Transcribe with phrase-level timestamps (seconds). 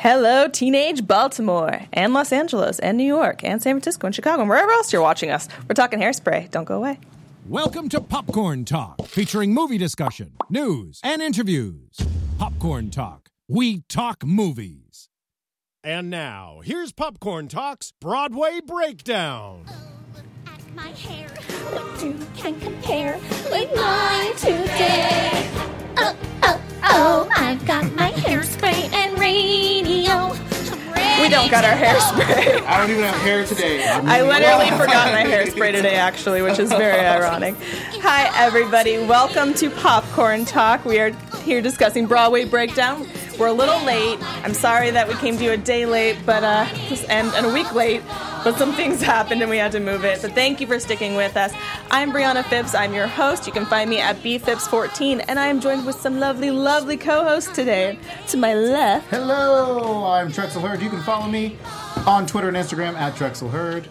[0.00, 4.48] Hello, teenage Baltimore and Los Angeles and New York and San Francisco and Chicago and
[4.48, 5.46] wherever else you're watching us.
[5.68, 6.50] We're talking hairspray.
[6.50, 6.98] Don't go away.
[7.46, 11.98] Welcome to Popcorn Talk, featuring movie discussion, news, and interviews.
[12.38, 13.28] Popcorn Talk.
[13.46, 15.10] We talk movies.
[15.84, 19.66] And now, here's Popcorn Talk's Broadway Breakdown.
[19.68, 21.28] Oh, at my hair.
[21.28, 23.18] What two can compare
[23.50, 25.50] with mine today?
[25.98, 30.30] Oh, oh, oh, I've got my hairspray and radio.
[31.20, 32.64] We don't got our hairspray.
[32.64, 33.84] I don't even have hair today.
[33.86, 37.54] I literally forgot my hairspray today, actually, which is very ironic.
[38.02, 38.96] Hi, everybody.
[38.96, 40.86] Welcome to Popcorn Talk.
[40.86, 41.10] We are
[41.44, 43.06] here discussing Broadway Breakdown.
[43.38, 44.18] We're a little late.
[44.42, 46.66] I'm sorry that we came to you a day late, but uh,
[47.10, 48.02] and, and a week late.
[48.42, 50.22] But some things happened and we had to move it.
[50.22, 51.52] But thank you for sticking with us.
[51.90, 52.74] I'm Brianna Phipps.
[52.74, 53.46] I'm your host.
[53.46, 57.54] You can find me at bphipps14, and I am joined with some lovely, lovely co-hosts
[57.54, 57.98] today.
[58.28, 60.80] To my left, Hello, I'm Trexel Hurd.
[60.80, 61.58] You can follow me
[62.06, 63.88] on Twitter and Instagram at Trexel Hurd.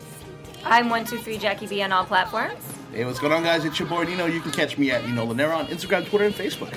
[0.64, 2.79] I'm one two three Jackie B on all platforms.
[2.92, 3.66] Hey, what's going on, guys?
[3.66, 4.26] It's your boy Nino.
[4.26, 6.74] You can catch me at Nino Lanera on Instagram, Twitter, and Facebook.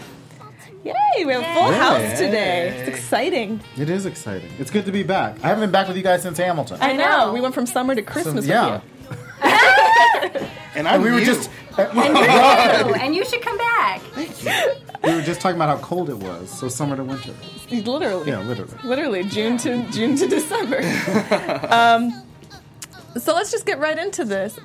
[0.85, 0.93] yay!
[1.25, 1.79] We have a full Yay.
[1.79, 2.69] house today.
[2.69, 3.61] It's exciting.
[3.79, 4.51] It is exciting.
[4.59, 5.37] It's good to be back.
[5.43, 6.79] I haven't been back with you guys since Hamilton.
[6.81, 7.27] I know.
[7.27, 7.33] know.
[7.33, 8.75] We went from summer to Christmas yeah.
[8.75, 8.89] with you.
[10.75, 11.27] And I'm And we were you.
[11.27, 14.01] just Oh, and you should come back.
[14.15, 14.53] Thank you.
[15.05, 16.49] we were just talking about how cold it was.
[16.51, 17.35] So summer to winter.
[17.71, 18.29] Literally.
[18.31, 18.73] Yeah, literally.
[18.83, 20.79] Literally June to June to December.
[21.69, 22.23] um,
[23.19, 24.59] so let's just get right into this.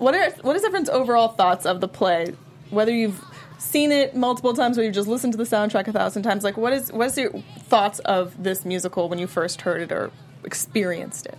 [0.00, 2.34] What are what is everyone's overall thoughts of the play?
[2.70, 3.22] Whether you've
[3.58, 6.56] seen it multiple times or you've just listened to the soundtrack a thousand times, like
[6.56, 7.32] what is what is your
[7.64, 10.10] thoughts of this musical when you first heard it or
[10.42, 11.36] experienced it?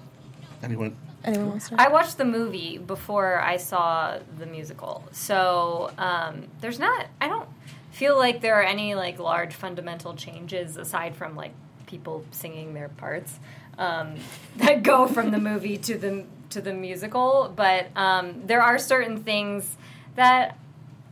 [0.62, 0.96] Anyone?
[1.24, 1.82] Anyone wants to?
[1.82, 7.08] I watched the movie before I saw the musical, so um, there's not.
[7.20, 7.50] I don't
[7.90, 11.54] feel like there are any like large fundamental changes aside from like
[11.88, 13.40] people singing their parts
[13.80, 14.18] um,
[14.58, 17.52] that go from the movie to the to the musical.
[17.56, 19.76] But um, there are certain things
[20.16, 20.58] that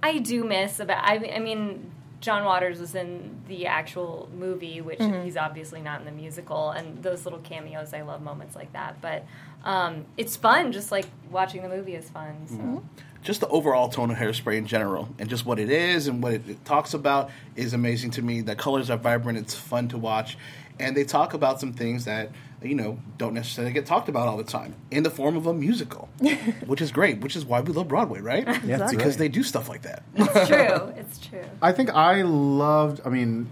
[0.01, 1.03] I do miss about.
[1.03, 1.91] I, I mean,
[2.21, 7.01] John Waters was in the actual movie, which he's obviously not in the musical, and
[7.01, 7.93] those little cameos.
[7.93, 9.25] I love moments like that, but
[9.63, 10.71] um, it's fun.
[10.71, 12.45] Just like watching the movie is fun.
[12.47, 12.83] So.
[13.21, 16.33] Just the overall tone of hairspray in general, and just what it is and what
[16.33, 18.41] it, it talks about is amazing to me.
[18.41, 19.37] The colors are vibrant.
[19.37, 20.37] It's fun to watch,
[20.79, 22.31] and they talk about some things that
[22.61, 25.53] you know don't necessarily get talked about all the time in the form of a
[25.53, 26.09] musical,
[26.65, 27.21] which is great.
[27.21, 28.45] Which is why we love Broadway, right?
[28.63, 30.03] that's because they do stuff like that.
[30.15, 30.93] It's true.
[30.97, 31.43] It's true.
[31.61, 33.01] I think I loved.
[33.05, 33.49] I mean,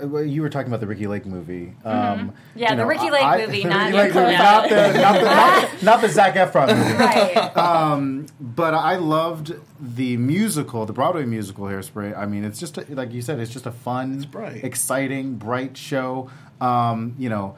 [0.00, 1.72] you were talking about the Ricki Lake movie.
[1.84, 4.68] Um, Yeah, you the know, Ricki Lake I- movie, the not Ricki Lake movie, not
[4.68, 6.92] the not the not the, not the Zac Efron movie.
[6.98, 8.26] Right.
[8.40, 12.16] But I loved the musical, the Broadway musical Hairspray.
[12.16, 14.64] I mean, it's just a, like you said, it's just a fun, bright.
[14.64, 16.30] exciting, bright show.
[16.60, 17.56] Um, you know,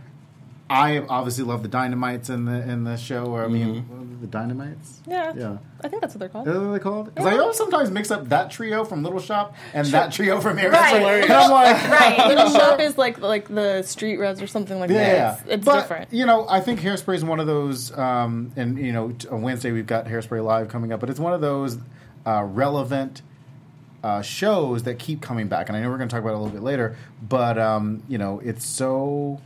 [0.71, 3.25] I obviously love the Dynamites in the in the show.
[3.27, 4.99] Or I mean, what are the Dynamites.
[5.07, 5.33] yeah.
[5.35, 5.59] Yeah.
[5.83, 6.47] I think that's what they're called.
[6.49, 7.15] Is that what they called?
[7.15, 10.59] Because I always sometimes mix up that trio from Little Shop and that trio from
[10.59, 10.73] Hairspray.
[10.73, 11.23] Right.
[11.25, 12.29] And I'm like, right.
[12.29, 15.13] Little Shop is like like the street res or something like Yeah, that.
[15.17, 15.33] yeah.
[15.35, 16.13] It's, it's but, different.
[16.13, 19.41] You know, I think Hairspray is one of those, um, and you know, t- on
[19.43, 21.79] Wednesday we've got Hairspray Live coming up, but it's one of those
[22.27, 23.23] uh, relevant
[24.03, 25.69] uh, shows that keep coming back.
[25.69, 26.97] And I know we're going to talk about it a little bit later,
[27.27, 29.41] but um, you know, it's so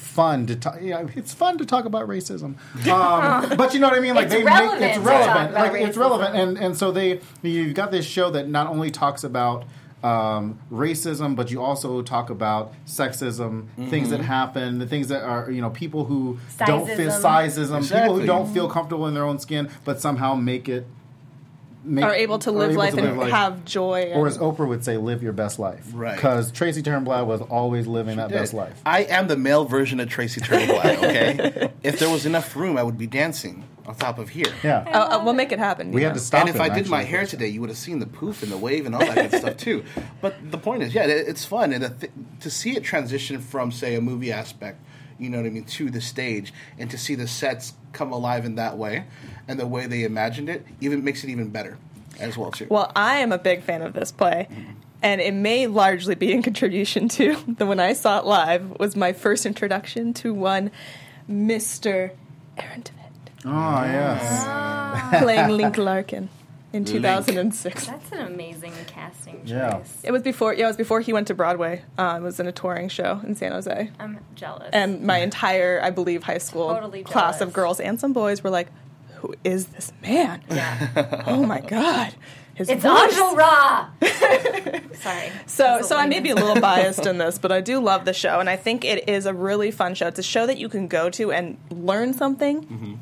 [0.00, 0.78] fun to talk.
[0.80, 2.56] Yeah, it's fun to talk about racism.
[2.90, 4.14] Um, but you know what I mean?
[4.14, 5.54] Like It's they relevant make it's relevant.
[5.54, 9.22] Like it's relevant, and and so they you've got this show that not only talks
[9.22, 9.64] about
[10.02, 15.50] um, racism, but you also talk about sexism, things that happen, the things that are
[15.50, 17.80] you know people who don't feel Sizeism.
[17.80, 20.86] sizeism, people who don't feel comfortable in their own skin, but somehow make it.
[21.82, 23.30] Make, are able to live able life to and live life.
[23.30, 24.12] have joy.
[24.14, 25.90] Or and- as Oprah would say, live your best life.
[25.94, 26.14] Right.
[26.14, 28.80] Because Tracy Turnblad was always living that best life.
[28.84, 30.98] I am the male version of Tracy Turnblad.
[30.98, 34.52] Okay, if there was enough room, I would be dancing on top of here.
[34.62, 34.84] Yeah.
[34.86, 35.90] Uh, uh, we'll make it happen.
[35.90, 37.70] we you had to stop and if him, I did my hair today, you would
[37.70, 39.84] have seen the poof and the wave and all that good stuff too.
[40.20, 43.72] But the point is, yeah, it, it's fun, and th- to see it transition from,
[43.72, 44.80] say, a movie aspect,
[45.20, 48.44] you know what I mean, to the stage, and to see the sets come alive
[48.44, 49.04] in that way,
[49.46, 51.78] and the way they imagined it, even makes it even better
[52.18, 52.66] as well too.
[52.70, 54.48] Well, I am a big fan of this play,
[55.02, 58.96] and it may largely be in contribution to the when I saw it live was
[58.96, 60.70] my first introduction to one
[61.30, 62.10] Mr.
[62.58, 62.94] Aaron Tveit
[63.44, 63.84] Oh, ah,
[65.12, 65.22] yes.
[65.22, 66.28] playing Link Larkin
[66.72, 67.86] in 2006.
[67.86, 69.50] That's an amazing casting choice.
[69.50, 69.82] Yeah.
[70.04, 71.82] It was before, yeah, it was before he went to Broadway.
[71.98, 74.70] Uh, it was in a touring show in San Jose, I'm jealous.
[74.72, 78.50] and my entire, I believe, high school Totally class of girls and some boys were
[78.50, 78.68] like,
[79.16, 80.42] who is this man?
[80.50, 81.24] Yeah.
[81.26, 82.14] Oh my god,
[82.54, 83.12] his It's voice.
[83.12, 83.88] Angel Ra.
[84.94, 85.30] Sorry.
[85.46, 88.12] So, so I may be a little biased in this, but I do love the
[88.14, 90.06] show, and I think it is a really fun show.
[90.06, 92.98] It's a show that you can go to and learn something.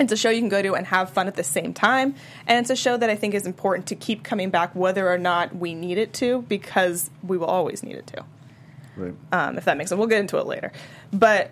[0.00, 2.14] It's a show you can go to and have fun at the same time,
[2.46, 5.18] and it's a show that I think is important to keep coming back, whether or
[5.18, 8.24] not we need it to, because we will always need it to.
[8.96, 9.14] Right.
[9.30, 10.72] Um, if that makes sense, we'll get into it later.
[11.12, 11.50] But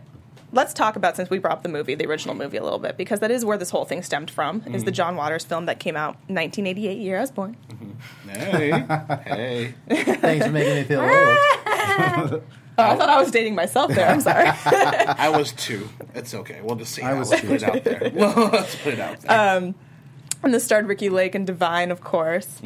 [0.52, 2.96] let's talk about since we brought up the movie, the original movie, a little bit,
[2.96, 4.62] because that is where this whole thing stemmed from.
[4.72, 7.56] Is the John Waters film that came out 1988, year I was born.
[8.28, 8.70] Hey,
[9.24, 9.74] hey.
[9.88, 12.42] Thanks for making me feel old.
[12.78, 14.08] Oh, I thought I was dating myself there.
[14.08, 14.48] I'm sorry.
[14.64, 15.88] I was two.
[16.14, 16.60] It's okay.
[16.62, 17.02] We'll just see.
[17.02, 17.18] I now.
[17.18, 17.48] was Let's two.
[17.48, 18.10] put it out there.
[18.14, 19.74] Let's put it out there.
[20.42, 22.60] And this starred Ricki Lake and Divine, of course,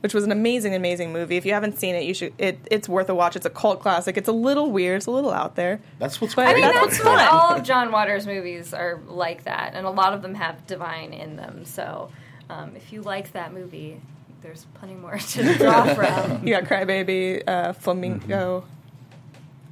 [0.00, 1.36] which was an amazing, amazing movie.
[1.36, 2.32] If you haven't seen it, you should.
[2.38, 3.36] It, it's worth a watch.
[3.36, 4.16] It's a cult classic.
[4.16, 4.96] It's a little weird.
[4.98, 5.80] It's a little out there.
[5.98, 6.52] that's what's but great.
[6.52, 7.28] I mean, That's that's, what fun.
[7.28, 11.12] all of John Waters' movies are like that, and a lot of them have divine
[11.12, 11.66] in them.
[11.66, 12.10] So,
[12.48, 14.00] um, if you like that movie,
[14.40, 16.46] there's plenty more to draw from.
[16.46, 18.64] You got Crybaby, uh, Flamingo.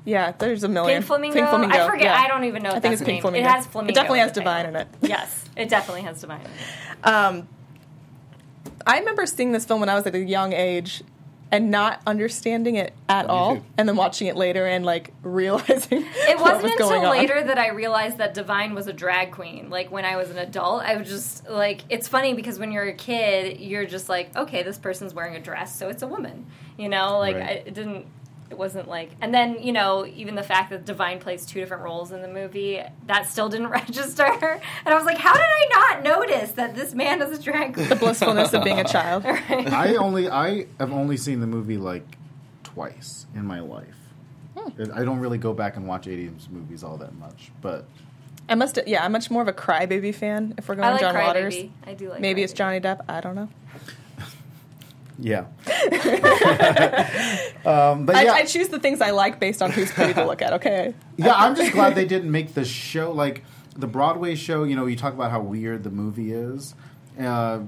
[0.04, 0.96] Yeah, there's a million.
[0.98, 1.34] Pink Flamingo.
[1.36, 1.76] Pink Flamingo.
[1.76, 2.04] I forget.
[2.04, 2.16] yeah.
[2.20, 2.70] I don't even know.
[2.70, 3.22] If I think it's Pink name.
[3.22, 3.48] Flamingo.
[3.48, 3.90] It has flamingo.
[3.92, 4.88] It definitely has Divine in it.
[5.00, 6.46] Yes, it definitely has divine.
[7.04, 7.48] Um,
[8.86, 11.02] I remember seeing this film when I was at a young age
[11.52, 13.62] and not understanding it at all, too.
[13.76, 17.16] and then watching it later and like realizing It wasn't was going until on.
[17.18, 19.68] later that I realized that Divine was a drag queen.
[19.70, 22.84] Like when I was an adult, I was just like, it's funny because when you're
[22.88, 26.46] a kid, you're just like, okay, this person's wearing a dress, so it's a woman.
[26.78, 27.44] You know, like Right.
[27.44, 28.06] I, it didn't.
[28.52, 31.84] It wasn't like, and then you know, even the fact that Divine plays two different
[31.84, 34.24] roles in the movie, that still didn't register.
[34.24, 37.72] And I was like, how did I not notice that this man is a drag
[37.72, 37.88] queen?
[37.88, 39.24] the blissfulness of being a child.
[39.24, 42.18] I only I have only seen the movie like
[42.62, 43.86] twice in my life.
[44.54, 44.92] Hmm.
[44.94, 47.86] I don't really go back and watch 80s movies all that much, but
[48.50, 50.52] I must, yeah, I'm much more of a Crybaby fan.
[50.58, 51.70] If we're going like John Waters, Crybaby.
[51.86, 52.20] I do like.
[52.20, 53.00] maybe it's Johnny Depp.
[53.08, 53.48] I don't know.
[55.18, 55.40] Yeah.
[57.64, 60.24] um, but I, yeah, I choose the things I like based on who's pretty to
[60.24, 60.52] look at.
[60.54, 63.44] Okay, yeah, I'm just glad they didn't make the show like
[63.76, 64.64] the Broadway show.
[64.64, 66.74] You know, you talk about how weird the movie is.
[67.18, 67.60] Uh,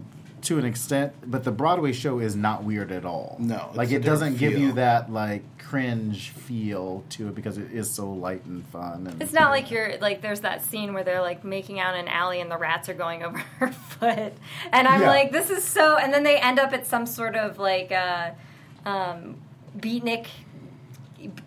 [0.42, 3.36] to an extent, but the Broadway show is not weird at all.
[3.38, 5.42] No, like it doesn't different give you that like
[5.74, 9.08] cringe feel to it because it is so light and fun.
[9.08, 12.02] And It's not like you're like there's that scene where they're like making out in
[12.02, 14.32] an alley and the rats are going over her foot,
[14.72, 15.08] and I'm Yeah.
[15.08, 15.96] like, this is so.
[15.96, 18.30] And then they end up at some sort of like uh,
[18.86, 19.36] um,
[19.76, 20.26] beatnik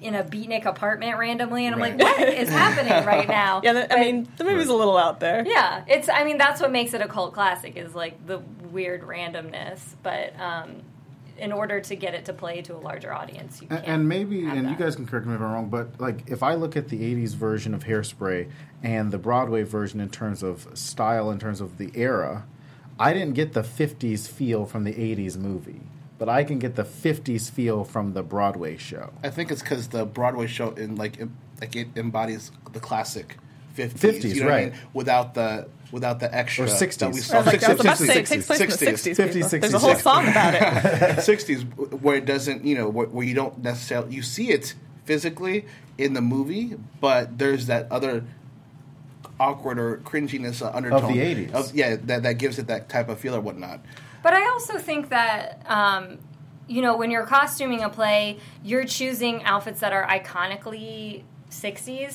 [0.02, 1.98] in a beatnik apartment randomly, and I'm Right.
[1.98, 3.62] like, what is happening right now?
[3.64, 5.44] yeah, the, I mean the movie's a little out there.
[5.48, 6.10] yeah, it's.
[6.10, 8.40] I mean, that's what makes it a cult classic is like the
[8.72, 10.38] weird randomness, but.
[10.38, 10.82] Um,
[11.38, 14.44] in order to get it to play to a larger audience, you And, and maybe,
[14.46, 16.76] have and you guys can correct me if I'm wrong, but like if I look
[16.76, 18.50] at the '80s version of Hairspray
[18.84, 22.46] and the Broadway version in terms of style, in terms of the era,
[23.00, 25.82] I didn't get the '50s feel from the '80s movie,
[26.18, 29.14] but I can get the '50s feel from the Broadway show.
[29.24, 33.38] I think it's because the Broadway show in like em- like it embodies the classic
[33.74, 34.72] fifties, 50s, you know what I right.
[34.72, 34.82] mean?
[34.94, 37.22] Without the without the extra Or that we 60s.
[37.24, 37.36] saw.
[37.36, 39.16] I was like, I was about to say it 60s, takes place in the 60s,
[39.16, 39.16] 60s.
[39.16, 39.50] 50s, people.
[39.50, 40.02] 60s, There's a whole 60s.
[40.02, 41.22] song about it.
[41.32, 41.64] sixties
[42.02, 44.74] where it doesn't you know where, where you don't necessarily you see it
[45.06, 45.66] physically
[45.98, 48.24] in the movie, but there's that other
[49.40, 51.52] awkward or cringiness uh, undertone 80s.
[51.54, 53.80] of- yeah, that that gives it that type of feel or whatnot.
[54.24, 56.18] But I also think that, um,
[56.68, 61.24] you know, when you're costuming a play, you're choosing outfits that are iconically 60s.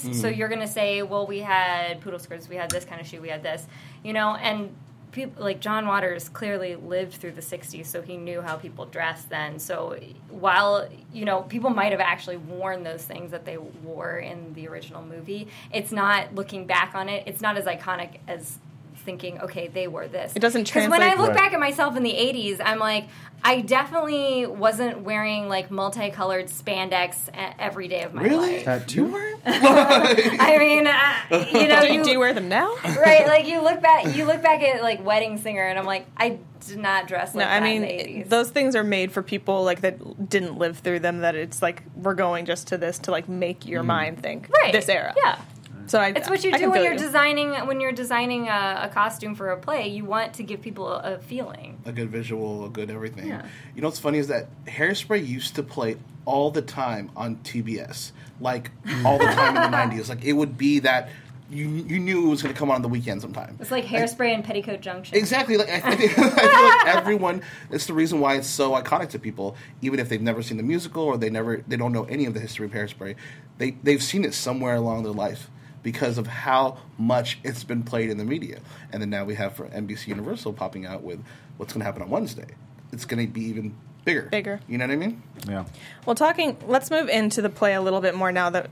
[0.03, 0.39] So mm-hmm.
[0.39, 3.21] you're going to say, well, we had poodle skirts, we had this kind of shoe,
[3.21, 3.67] we had this,
[4.05, 4.75] you know, and
[5.13, 9.29] people like John Waters clearly lived through the 60s, so he knew how people dressed
[9.29, 9.59] then.
[9.59, 14.55] So while, you know, people might have actually worn those things that they wore in
[14.55, 18.59] the original movie, it's not looking back on it, it's not as iconic as
[19.03, 20.33] thinking, okay, they wore this.
[20.35, 21.37] It doesn't Because when I look Right.
[21.37, 23.05] back at myself in the 80s, I'm like,
[23.45, 27.17] I definitely wasn't wearing like multicolored spandex
[27.59, 28.31] every day of my life.
[28.31, 28.63] Really?
[28.65, 29.15] Tattoo?
[29.45, 32.75] I mean, uh, you know, Do you, you, do you wear them now?
[32.85, 33.27] right?
[33.27, 36.39] Like you look back, you look back at like Wedding Singer, and I'm like, I
[36.67, 38.29] did not dress like No, I that mean in the 80s.
[38.29, 41.21] those things are made for people like that didn't live through them.
[41.21, 44.73] That it's like we're going just to this to like make your mind think right?
[44.73, 45.15] this era.
[45.17, 45.41] yeah.
[45.93, 46.99] So I, It's what you I do can when you're you.
[46.99, 49.89] designing when you're designing a, a costume for a play.
[49.89, 51.83] You want to give people a, a feeling.
[51.85, 53.29] a good visual, a good everything.
[53.29, 53.45] Yeah.
[53.75, 58.13] You know what's funny is that Hairspray used to play all the time on TBS,
[58.41, 58.71] like
[59.05, 60.09] all the time in the '90s.
[60.09, 61.11] Like it would be that
[61.51, 63.59] you you knew it was going to come on the weekend sometime.
[63.61, 65.19] It's like hairspray and petticoat junction.
[65.19, 65.59] Exactly.
[65.59, 67.43] Like I, I, think, I feel like everyone.
[67.71, 70.63] It's the reason why it's so iconic to people, even if they've never seen the
[70.63, 73.15] musical or they never they don't know any of the history of Hairspray.
[73.59, 75.51] They they've seen it somewhere along their life
[75.83, 78.61] because of how much it's been played in the media.
[78.93, 81.23] And then now we have for NBC Universal popping out with
[81.57, 82.47] what's going to happen on Wednesday.
[82.93, 83.75] It's going to be even
[84.05, 84.23] bigger.
[84.23, 84.61] Bigger.
[84.69, 85.23] You know what I mean?
[85.49, 85.65] Yeah.
[86.07, 88.71] Well, talking, let's move into the play a little bit more now that.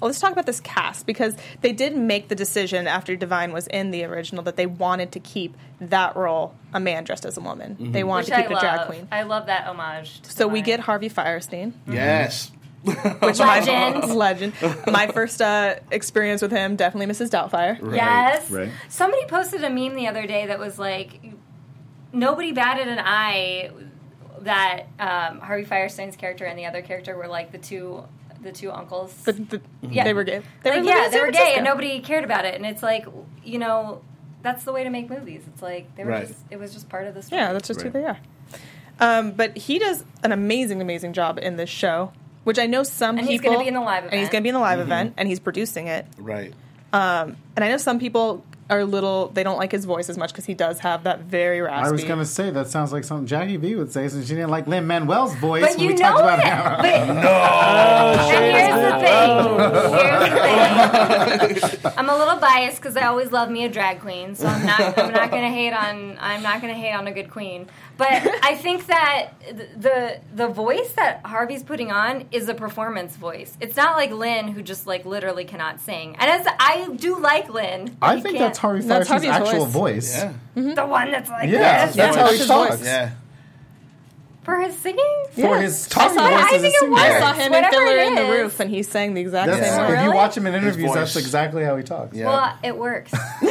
[0.00, 3.66] Well, let's talk about this cast because they did make the decision after Divine was
[3.66, 7.40] in the original that they wanted to keep that role a man dressed as a
[7.40, 7.76] woman.
[7.80, 8.08] They mm-hmm.
[8.08, 8.86] wanted Which to keep I a drag love.
[8.86, 9.08] queen.
[9.10, 10.20] I love that homage.
[10.20, 12.52] To So we get Harvey Fierstein, Yes.
[12.82, 14.00] which Legend.
[14.08, 14.52] my legend.
[14.86, 17.28] My first uh, experience with him definitely Mrs.
[17.30, 17.80] Doubtfire.
[17.82, 18.50] Right, Yes.
[18.50, 18.70] right.
[18.88, 21.20] Somebody posted a meme the other day that was like,
[22.12, 23.70] nobody batted an eye
[24.42, 28.04] that um, Harvey Fierstein's character and the other character were like the two
[28.40, 29.12] the two uncles.
[29.24, 30.04] But the, Yeah.
[30.04, 30.42] they were gay.
[30.62, 32.54] They like, were yeah, they were gay, and nobody cared about it.
[32.54, 33.04] And it's like,
[33.44, 34.02] you know,
[34.42, 35.42] that's the way to make movies.
[35.52, 36.28] It's like they were Right.
[36.28, 37.40] just, it was just part of the story.
[37.42, 38.18] Yeah, that's just who they are.
[39.00, 42.12] Um, but he does an amazing, amazing job in this show,
[42.44, 43.32] which I know some And people.
[43.32, 44.12] he's gonna be in the live event.
[44.14, 46.06] And he's going to be in the live event, and he's producing it.
[46.18, 46.52] Right.
[46.92, 49.28] Um, and I know some people are a little.
[49.28, 51.88] They don't like his voice as much because he does have that very raspy.
[51.88, 54.34] I was going to say that sounds like something Jackie B would say since she
[54.34, 56.44] didn't like Lin Manuel's voice But when you we know talked about it.
[56.44, 56.58] him.
[56.78, 56.84] But,
[58.28, 59.88] and here's the thing.
[61.48, 61.92] Here's the thing.
[61.98, 64.98] I'm a little biased because I always love me a drag queen, so I'm not.
[64.98, 66.16] I'm not going to hate on.
[66.20, 67.68] I'm not going to hate on a good queen.
[67.96, 68.08] But
[68.44, 69.30] I think that
[69.76, 73.56] the the voice that Harvey's putting on is a performance voice.
[73.60, 76.14] It's not like Lin who just like literally cannot sing.
[76.18, 79.66] And as I do like Lin, I think can't- that's Harvey That's Fierstein's Harvey's actual
[79.66, 80.14] voice.
[80.14, 80.16] voice.
[80.18, 80.32] Yeah.
[80.56, 80.74] Mm-hmm.
[80.74, 81.94] the one that's like Yeah, this.
[81.94, 82.76] that's Yeah, how that's he his talks.
[82.76, 82.84] voice.
[82.86, 83.10] Yeah.
[84.44, 85.24] for his singing.
[85.32, 85.60] For Yeah.
[85.60, 86.90] his I talking saw- voice I as think it singer.
[86.92, 87.00] was.
[87.02, 88.30] I saw him in Whatever Fiddler it in the is.
[88.40, 89.92] Roof, and he's saying the exact That's, same Oh, word.
[89.92, 90.16] If you really?
[90.16, 91.22] watch him in interviews, that's voice.
[91.22, 92.16] exactly how he talks.
[92.16, 92.26] Yeah.
[92.28, 93.12] Well, it works.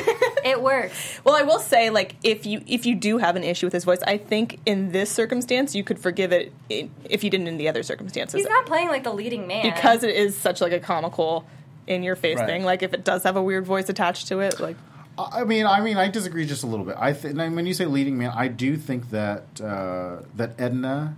[0.44, 1.20] it works.
[1.24, 3.84] Well, I will say, like, if you if you do have an issue with his
[3.84, 7.58] voice, I think in this circumstance you could forgive it i- if you didn't in
[7.58, 8.40] the other circumstances.
[8.40, 11.46] He's not playing like the leading man because it is such like a comical
[11.86, 12.48] in your face Right.
[12.48, 12.64] thing.
[12.64, 14.78] Like if it does have a weird voice attached to it, like
[15.18, 16.96] I mean, I mean, I disagree just a little bit.
[17.00, 21.16] I think when you say leading man, I do think that uh, that Edna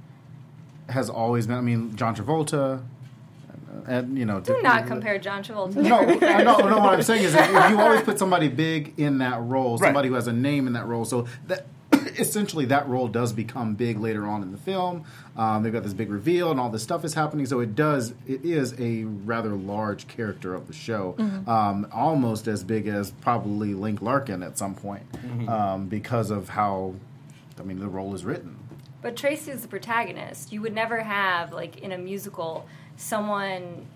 [0.87, 1.57] has always been.
[1.57, 2.81] I mean, John Travolta,
[3.87, 5.75] and you know, Do not compare John Travolta.
[5.75, 6.77] No, I know, no.
[6.79, 9.87] What I'm saying is, that if you always put somebody big in that role, Right.
[9.87, 11.65] somebody who has a name in that role, so that
[12.17, 15.05] essentially that role does become big later on in the film.
[15.37, 17.45] Um, they've got this big reveal, and all this stuff is happening.
[17.45, 18.13] So it does.
[18.27, 21.15] It is a rather large character of the show,
[21.47, 25.03] um, almost as big as probably Link Larkin at some point,
[25.47, 26.95] um, because of how.
[27.59, 28.57] I mean, the role is written.
[29.01, 30.51] But Tracy is the protagonist.
[30.51, 32.65] You would never have like in a musical
[32.97, 33.87] someone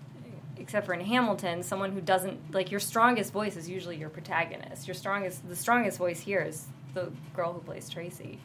[0.56, 4.86] except for in Hamilton, someone who doesn't like your strongest voice is usually your protagonist.
[4.86, 8.38] Your strongest the strongest voice here is the girl who plays Tracy.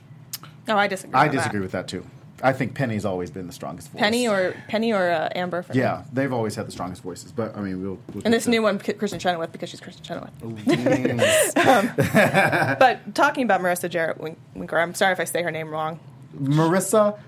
[0.67, 1.15] no, I disagree.
[1.17, 1.37] I with that.
[1.37, 2.05] disagree with that too.
[2.41, 3.99] I think Penny's always been the strongest voice.
[3.99, 5.61] Penny or Penny or uh, Amber.
[5.61, 5.79] For me.
[5.79, 7.33] yeah, they've always had the strongest voices.
[7.33, 7.99] But I mean, we'll.
[8.13, 10.31] we'll And this new one, Kristin Chenoweth, because she's Kristin Chenoweth.
[10.39, 12.75] Mm.
[12.79, 15.99] But talking about Marissa Jaret Win- Winker, I'm sorry if I say her name wrong.
[16.39, 17.19] Marissa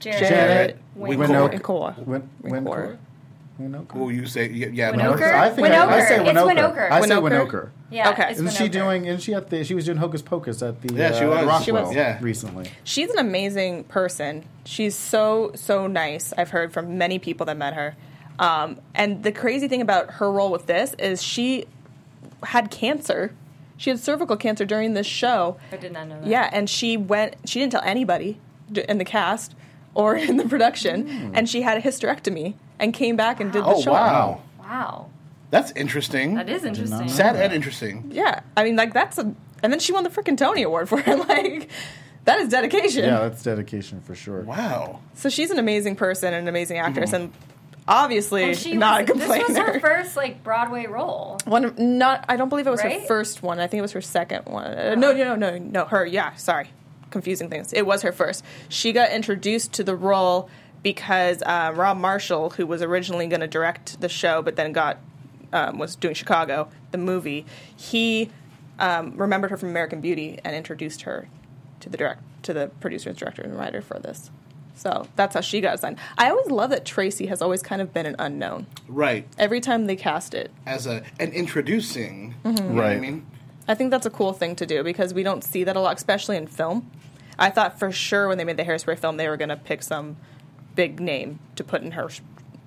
[0.00, 1.48] Jared, Jaret Winkler.
[1.48, 1.94] Winkler.
[2.04, 2.98] Win- Winkler.
[3.60, 3.96] Winokur?
[3.96, 5.32] Oh, you say yeah, yeah Winokur?
[5.32, 6.28] I think I, I say Winokur.
[6.28, 6.74] It's Winokur.
[6.74, 6.90] Winokur.
[6.90, 7.48] I say Winokur?
[7.48, 7.70] Winokur.
[7.90, 8.30] Yeah, Okay.
[8.30, 9.06] it's Isn't she doing?
[9.06, 9.64] Isn't she at the?
[9.64, 10.94] She was doing Hocus Pocus at the.
[10.94, 11.38] Yeah, she uh, was.
[11.46, 11.94] Rockwell She was.
[11.94, 12.18] Yeah.
[12.20, 12.70] recently.
[12.84, 14.44] She's an amazing person.
[14.64, 16.32] She's so so nice.
[16.36, 17.96] I've heard from many people that met her.
[18.38, 21.66] Um, and the crazy thing about her role with this is she
[22.42, 23.32] had cancer.
[23.78, 25.56] She had cervical cancer during this show.
[25.72, 26.26] I did not know that.
[26.26, 27.36] Yeah, and she went.
[27.46, 28.38] She didn't tell anybody
[28.88, 29.54] in the cast
[29.96, 33.72] or in the production, and she had a hysterectomy and came back and did the
[33.74, 33.78] show.
[33.78, 33.92] Oh show.
[33.92, 35.10] wow, Wow.
[35.50, 36.34] that's interesting.
[36.34, 37.08] That is interesting.
[37.08, 38.10] Sad and interesting.
[38.12, 39.34] Yeah, I mean, like that's a.
[39.62, 41.06] And then she won the freaking Tony Award for it.
[41.28, 41.70] Like
[42.24, 43.04] that is dedication.
[43.04, 44.42] Yeah, that's dedication for sure.
[44.42, 45.00] Wow.
[45.14, 47.32] So she's an amazing person and an amazing actress, and
[47.88, 49.44] obviously And she not was, a complainer.
[49.46, 51.38] This was her first like Broadway role.
[51.46, 53.60] one, not I don't believe it was her first one.
[53.60, 54.66] I think it was her second one.
[54.66, 55.84] Uh, no, no, no, no, no.
[55.84, 56.34] Her, yeah.
[56.34, 56.68] Sorry,
[57.16, 57.72] confusing things.
[57.72, 58.44] It was her first.
[58.68, 60.48] She got introduced to the role
[60.82, 64.98] because uh, Rob Marshall, who was originally going to direct the show, but then got
[65.52, 67.46] um, was doing Chicago, the movie.
[67.74, 68.30] He
[68.78, 71.28] um, remembered her from American Beauty and introduced her
[71.80, 74.30] to the direct to the producers, director, and writer for this.
[74.74, 75.96] So that's how she got assigned.
[76.18, 78.66] I always love that Tracy has always kind of been an unknown.
[78.86, 79.26] Right.
[79.38, 82.34] Every time they cast it, As a and introducing.
[82.44, 83.00] You know what I Right.
[83.00, 83.26] mean?
[83.66, 85.96] I think that's a cool thing to do because we don't see that a lot,
[85.96, 86.88] especially in film.
[87.38, 89.82] I thought for sure when they made the Hairspray film, they were going to pick
[89.82, 90.16] some
[90.74, 92.08] big name to put in her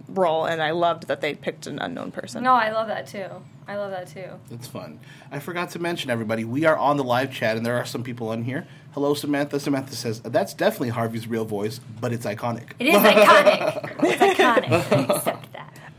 [0.07, 2.43] role, and I loved that they picked an unknown person.
[2.43, 3.27] No, I love that too.
[3.67, 4.27] I love that too.
[4.49, 4.99] That's fun.
[5.31, 8.03] I forgot to mention, everybody, we are on the live chat, and there are some
[8.03, 8.67] people on here.
[8.93, 9.59] Hello, Samantha.
[9.59, 12.71] Samantha says, That's definitely Harvey's real voice, but it's iconic.
[12.79, 13.99] It is iconic.
[14.03, 14.71] it's iconic.
[14.71, 15.48] I accept that.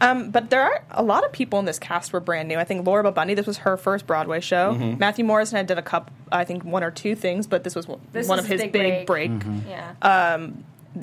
[0.00, 2.56] Um, but there are a lot of people in this cast were brand new.
[2.58, 4.74] I think Laura Bundy, this was her first Broadway show.
[4.74, 4.98] Mm-hmm.
[4.98, 7.86] Matthew Morrison had done a couple, I think one or two things, but this was
[7.86, 9.06] one, This one of his big big, break.
[9.06, 9.30] break.
[9.30, 9.68] Mm-hmm.
[9.68, 10.46] Yeah.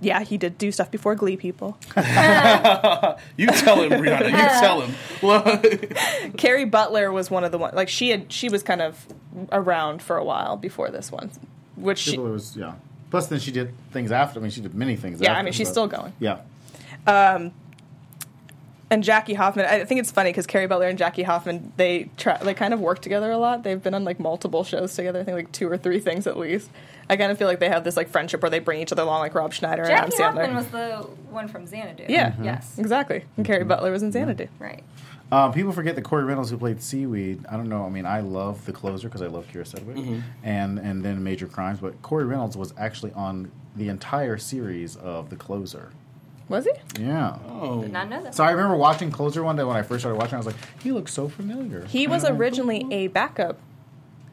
[0.02, 1.78] Yeah, he did do stuff before Glee people.
[1.96, 4.26] You tell him, Brianna.
[4.26, 4.94] You tell him.
[5.22, 5.62] Well,
[6.38, 7.74] Kerry Butler was one of the ones.
[7.76, 9.06] Like she had, she was kind of
[9.52, 11.32] around for a while before this one,
[11.78, 12.74] which she, People was yeah.
[13.12, 14.40] Plus, then she did things after.
[14.40, 15.22] I mean, she did many things.
[15.22, 16.14] Yeah, I mean, she's but- still going.
[16.20, 16.40] Yeah,
[18.90, 19.66] and Jackie Hoffman.
[19.66, 22.80] I think it's funny because Kerry Butler and Jackie Hoffman they try, they kind of
[22.80, 23.64] work together a lot.
[23.64, 25.20] They've been on like multiple shows together.
[25.20, 26.70] I think like two or three things at least.
[27.10, 29.04] I kind of feel like they have this like friendship where they bring each other
[29.04, 30.48] along, like Rob Schneider and Adam Jackie Sandler.
[30.48, 30.96] Hoffman was the
[31.32, 32.06] one from Xanadu.
[32.10, 32.78] yeah, Yes.
[32.78, 33.24] exactly.
[33.38, 34.48] And Kerry Butler was in Xanadu.
[34.60, 34.84] Right.
[35.30, 37.86] Um, people forget that Corey Reynolds, who played Seaweed, I don't know.
[37.86, 40.20] I mean, I love the closer because I love Kyra Sedgwick, Mm-hmm.
[40.44, 41.80] and and then Major Crimes.
[41.82, 45.92] But Corey Reynolds was actually on the entire series of the closer.
[46.50, 47.04] Was he?
[47.04, 47.38] Yeah.
[47.50, 47.82] Oh.
[47.82, 48.34] Did not know that.
[48.36, 50.36] So I remember watching Closer one day when I first started watching.
[50.36, 51.86] I was like, he looks so familiar.
[51.86, 53.60] He was originally a backup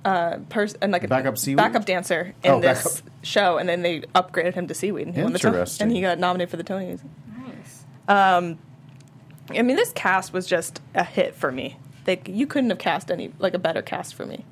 [0.05, 1.57] uh, person, and like a Backup seaweed?
[1.57, 3.11] backup dancer in Oh, this backup.
[3.23, 5.07] show, and then they upgraded him to seaweed.
[5.09, 5.87] And he won the Tony- Interesting.
[5.89, 7.01] and he got nominated for the Tonys.
[7.37, 7.85] Nice.
[9.51, 11.77] I mean, this cast was just a hit for me.
[12.07, 14.45] Like you couldn't have cast any like a better cast for me.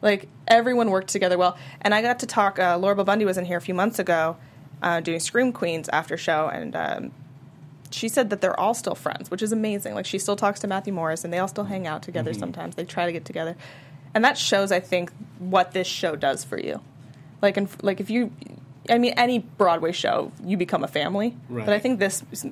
[0.00, 2.58] Like everyone worked together well, and I got to talk.
[2.58, 4.36] Uh, Laura Bundy was in here a few months ago,
[4.84, 7.10] uh, doing Scream Queens after show, and um,
[7.90, 9.94] she said that they're all still friends, which is amazing.
[9.94, 12.34] Like she still talks to Matthew Morris, and they all still hang out together.
[12.34, 13.56] Sometimes they try to get together,
[14.14, 16.80] and that shows, I think, what this show does for you.
[17.40, 18.30] Like, and like if you,
[18.90, 21.34] I mean, any Broadway show, you become a family.
[21.64, 22.46] But I think this is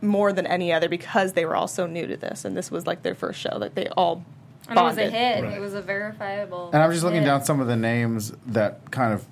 [0.00, 2.86] more than any other because they were all so new to this, and this was
[2.86, 3.58] like their first show.
[3.58, 4.24] that they all
[4.68, 5.42] And it was a hit.
[5.42, 5.54] Right.
[5.54, 6.70] It was a verifiable.
[6.72, 9.26] And I'm just looking down some of the names that kind of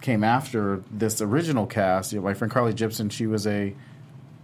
[0.00, 2.12] came after this original cast.
[2.12, 3.74] You know, my friend Carly Gibson, she was a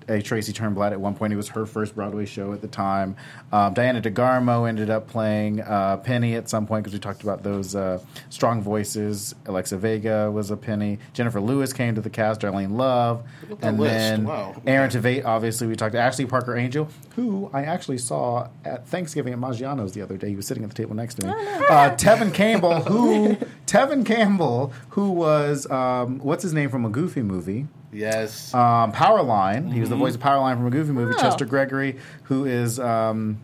[0.08, 1.32] a Tracy Turnblad at one point.
[1.32, 3.16] It was her first Broadway show at the time.
[3.52, 7.42] Um, Diana DeGarmo ended up playing uh, Penny at some point because we talked about
[7.42, 9.34] those uh, strong voices.
[9.46, 10.98] Alexa Vega was a Penny.
[11.12, 12.40] Jennifer Lewis came to the cast.
[12.40, 13.92] Darlene Love, at and list.
[13.92, 14.60] then Wow.
[14.66, 15.24] Aaron Tveit.
[15.24, 19.92] Obviously, we talked to Ashley Parker Angel, who I actually saw at Thanksgiving at Maggiano's
[19.92, 20.30] the other day.
[20.30, 21.32] He was sitting at the table next to me.
[21.32, 23.36] Uh, Tevin Campbell, who
[23.66, 27.66] Tevin Campbell, who was um, what's his name from a Goofy movie.
[27.92, 28.54] Yes.
[28.54, 29.72] Um, Powerline.
[29.72, 31.14] He was the voice of Powerline from a Goofy movie.
[31.16, 31.20] Oh.
[31.20, 33.38] Chester Gregory, who is um,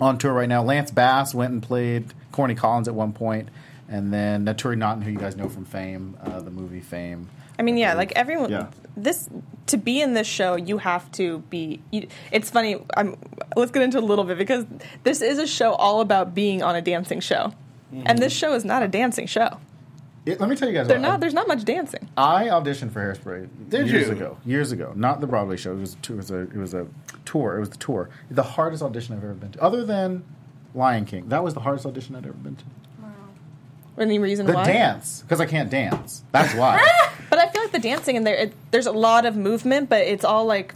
[0.00, 0.62] on tour right now.
[0.62, 3.48] Lance Bass went and played Corny Collins at one point,
[3.88, 7.28] and then Naturi Naughton, who you guys know from Fame, uh, the movie Fame.
[7.58, 8.50] I mean, yeah, like everyone.
[8.50, 8.68] Yeah.
[8.96, 9.28] This
[9.66, 11.80] to be in this show, you have to be.
[11.90, 12.76] You, it's funny.
[12.96, 13.16] I'm.
[13.56, 14.64] Let's get into a little bit because
[15.02, 17.52] this is a show all about being on a dancing show,
[18.04, 19.58] and this show is not a dancing show.
[20.24, 20.86] It- let me tell you guys.
[20.88, 21.20] They're what, not.
[21.20, 22.08] There's not much dancing.
[22.16, 24.12] I auditioned for Hairspray Did years you?
[24.14, 24.36] ago.
[24.44, 25.72] Years ago, not the Broadway show.
[25.72, 26.86] It was, it was a it was a
[27.24, 27.56] tour.
[27.56, 28.08] It was the tour.
[28.30, 30.24] The hardest audition I've ever been to, other than
[30.74, 31.28] Lion King.
[31.28, 32.64] That was the hardest audition I'd ever been to.
[33.98, 34.64] Any reason The why?
[34.64, 36.24] dance, because I can't dance.
[36.32, 36.80] That's why.
[37.30, 40.02] But I feel like the dancing in there, it, there's a lot of movement, but
[40.02, 40.74] it's all like,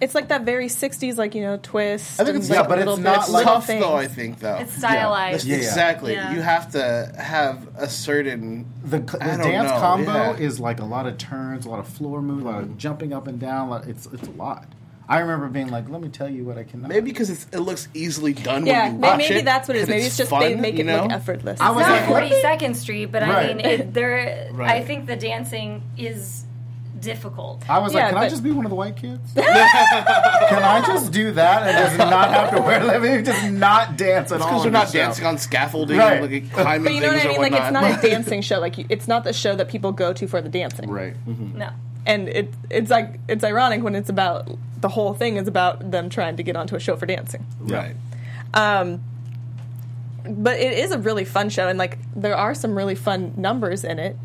[0.00, 2.20] it's like that very '60s, like you know, twist.
[2.20, 3.82] I think and, it's- like, yeah, but it's little not bits, like- tough things.
[3.82, 3.94] though.
[3.96, 4.56] I think though.
[4.56, 5.46] It's stylized.
[5.46, 5.62] Yeah, yeah.
[5.62, 6.12] Exactly.
[6.12, 6.32] Yeah.
[6.34, 8.66] You have to have a certain.
[8.84, 10.36] The, the I don't dance know, combo yeah.
[10.36, 13.12] is like a lot of turns, a lot of floor moves, a lot of jumping
[13.12, 13.68] up and down.
[13.68, 14.66] a lot- It's it's a lot.
[15.08, 17.86] I remember being like, "Let me tell you what I cannot." Maybe because it looks
[17.94, 19.44] easily done Yeah, when you watch maybe it.
[19.44, 19.88] that's what it is.
[19.88, 21.02] Maybe it's just fun, they make you it know?
[21.04, 21.60] look effortless.
[21.60, 24.50] I was It's like, not Forty the- Second Street, but I mean, it, there.
[24.60, 26.44] I think the dancing is
[27.00, 27.62] difficult.
[27.68, 29.32] I was Yeah, like, "Can I but- just be one of the white kids?
[29.34, 33.24] Can I just do that and just not have to wear them?
[33.24, 34.98] Just not dance at all?" Because they're on not the show?
[34.98, 36.20] dancing on scaffolding, Right.
[36.22, 37.36] like climbing But you know things what I mean?
[37.38, 37.82] or Like it's whatnot.
[37.82, 38.58] not a dancing show.
[38.60, 40.90] Like you, it's not the show that people go to for the dancing.
[40.90, 41.14] right.
[41.26, 41.58] Mm-hmm.
[41.58, 41.70] No.
[42.06, 44.48] And it it's like it's ironic when it's about
[44.80, 47.44] the whole thing is about them trying to get onto a show for dancing.
[47.60, 47.96] Right.
[48.54, 49.02] Um,
[50.28, 53.84] but it is a really fun show, and like there are some really fun numbers
[53.84, 54.16] in it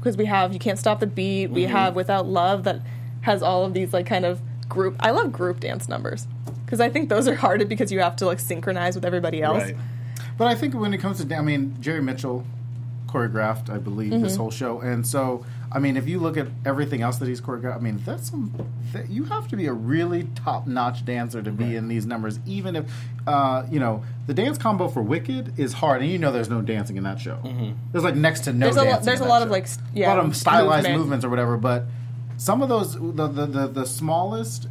[0.00, 1.50] because we have you can't stop the beat.
[1.50, 1.72] We Mm-hmm.
[1.72, 2.80] have without love that
[3.22, 4.96] has all of these like kind of group.
[5.00, 6.26] I love group dance numbers
[6.64, 9.62] because I think those are harder because you have to like synchronize with everybody else.
[9.64, 9.76] Right.
[10.38, 12.46] But I think when it comes to, I mean, Jerry Mitchell
[13.06, 14.40] choreographed, I believe, this Mm-hmm.
[14.40, 17.76] whole show, and so I mean, if you look at everything else that he's choreographed,
[17.76, 18.52] I mean, that's some.
[18.92, 22.74] That, you have to be a really top-notch dancer to be in these numbers, even
[22.74, 22.90] if,
[23.26, 26.60] uh, you know, the dance combo for Wicked is hard, and you know, there's no
[26.60, 27.38] dancing in that show.
[27.92, 28.66] There's like next to no.
[28.66, 30.36] There's a lo- dancing there's a that lot of, like, s- a yeah, lot of
[30.36, 30.98] stylized movement.
[31.00, 31.84] movements or whatever, but
[32.36, 34.66] some of those, the the, the, the smallest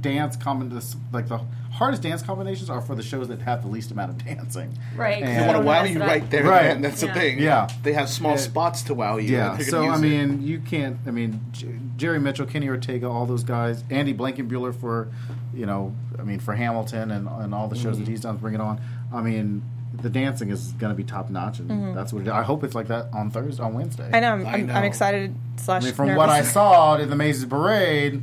[0.00, 1.40] dance combinations, like the
[1.74, 4.76] hardest dance combinations, are for the shows that have the least amount of dancing.
[4.96, 5.22] Right.
[5.22, 6.62] And- They want to wow you right there, Right.
[6.66, 6.82] man.
[6.82, 7.12] That's Yeah.
[7.12, 7.38] the thing.
[7.40, 7.68] Yeah.
[7.82, 8.36] they have small Yeah.
[8.38, 9.36] spots to wow you.
[9.36, 9.58] Yeah.
[9.58, 10.02] So I use it.
[10.02, 10.96] mean, you can't.
[11.06, 15.08] I mean, J- Jerry Mitchell, Kenny Ortega, all those guys, Andy Blankenbuehler for,
[15.52, 18.04] you know, I mean for Hamilton and and all the shows Mm-hmm.
[18.04, 18.80] that he's done, Bring It On.
[19.12, 19.62] I mean,
[20.00, 22.74] the dancing is going to be top notch, and that's what it, I hope it's
[22.74, 24.10] like that on Thursday, on Wednesday.
[24.12, 24.32] I know.
[24.32, 24.74] I'm, I know.
[24.74, 25.34] I'm excited.
[25.56, 26.18] Slash, I mean, from nervous.
[26.18, 28.22] what I saw in the Macy's parade,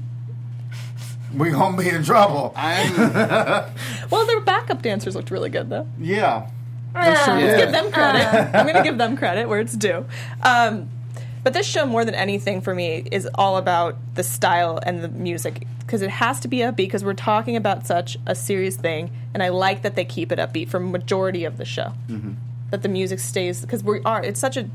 [1.36, 2.54] we gonna be in trouble.
[2.56, 2.94] I'm
[4.10, 5.88] Well, their backup dancers looked really good though.
[6.00, 6.50] Yeah.
[6.96, 7.38] Ah.
[7.38, 7.58] Yeah.
[7.58, 8.56] give them credit.
[8.56, 10.06] I'm going to give them credit where it's due.
[10.44, 10.90] Um,
[11.44, 15.08] but this show, more than anything for me, is all about the style and the
[15.08, 19.10] music because it has to be upbeat because we're talking about such a serious thing,
[19.34, 21.94] and I like that they keep it upbeat for majority of the show.
[22.08, 22.34] Mm-hmm.
[22.70, 24.24] That the music stays because we are.
[24.24, 24.70] It's such a.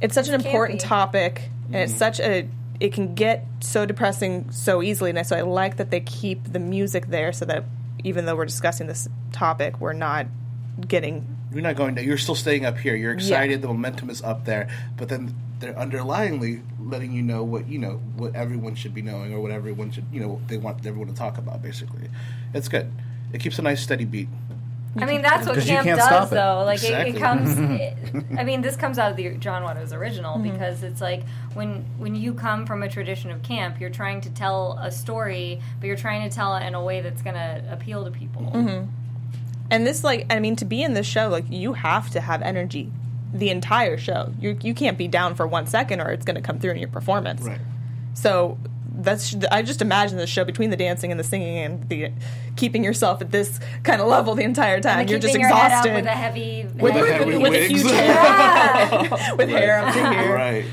[0.00, 2.48] It's such an It's important topic, and it's such a.
[2.80, 6.60] It can get so depressing so easily, and so I like that they keep the
[6.60, 7.64] music there so that
[8.04, 10.26] even though we're discussing this topic, we're not
[10.86, 11.96] getting You're not going.
[11.98, 12.94] You're still staying up here.
[12.94, 13.62] You're excited.
[13.62, 18.00] The momentum is up there, but then they're underlyingly letting you know what you know,
[18.16, 21.14] what everyone should be knowing, or what everyone should, you know, they want everyone to
[21.14, 21.62] talk about.
[21.62, 22.08] Basically,
[22.54, 22.92] it's good.
[23.32, 24.28] It keeps a nice steady beat.
[25.02, 26.34] I mean, that's what 'Cause you camp can't does, stop it.
[26.34, 26.62] though.
[26.64, 27.10] Like Exactly.
[27.12, 27.58] it, it comes.
[27.58, 30.50] it, I mean, this comes out of the John Waters original Mm-hmm.
[30.52, 31.22] because it's like
[31.54, 35.60] when when you come from a tradition of camp, you're trying to tell a story,
[35.80, 38.42] but you're trying to tell it in a way that's going to appeal to people.
[38.54, 38.90] Mm-hmm.
[39.70, 42.40] And this, like, I mean, to be in this show, like, you have to have
[42.40, 42.90] energy
[43.34, 44.32] the entire show.
[44.40, 46.78] You you can't be down for one second, or it's going to come through in
[46.78, 47.46] your performance.
[48.14, 48.56] So
[48.98, 52.10] that's I just imagine the show between the dancing and the singing and the
[52.56, 55.00] keeping yourself at this kind of level the entire time.
[55.00, 56.64] And You're just keeping your head up exhausted with a heavy.
[56.64, 57.68] with, With with, with a wigs.
[57.68, 60.34] huge hair, with hair up to here.
[60.34, 60.64] Right.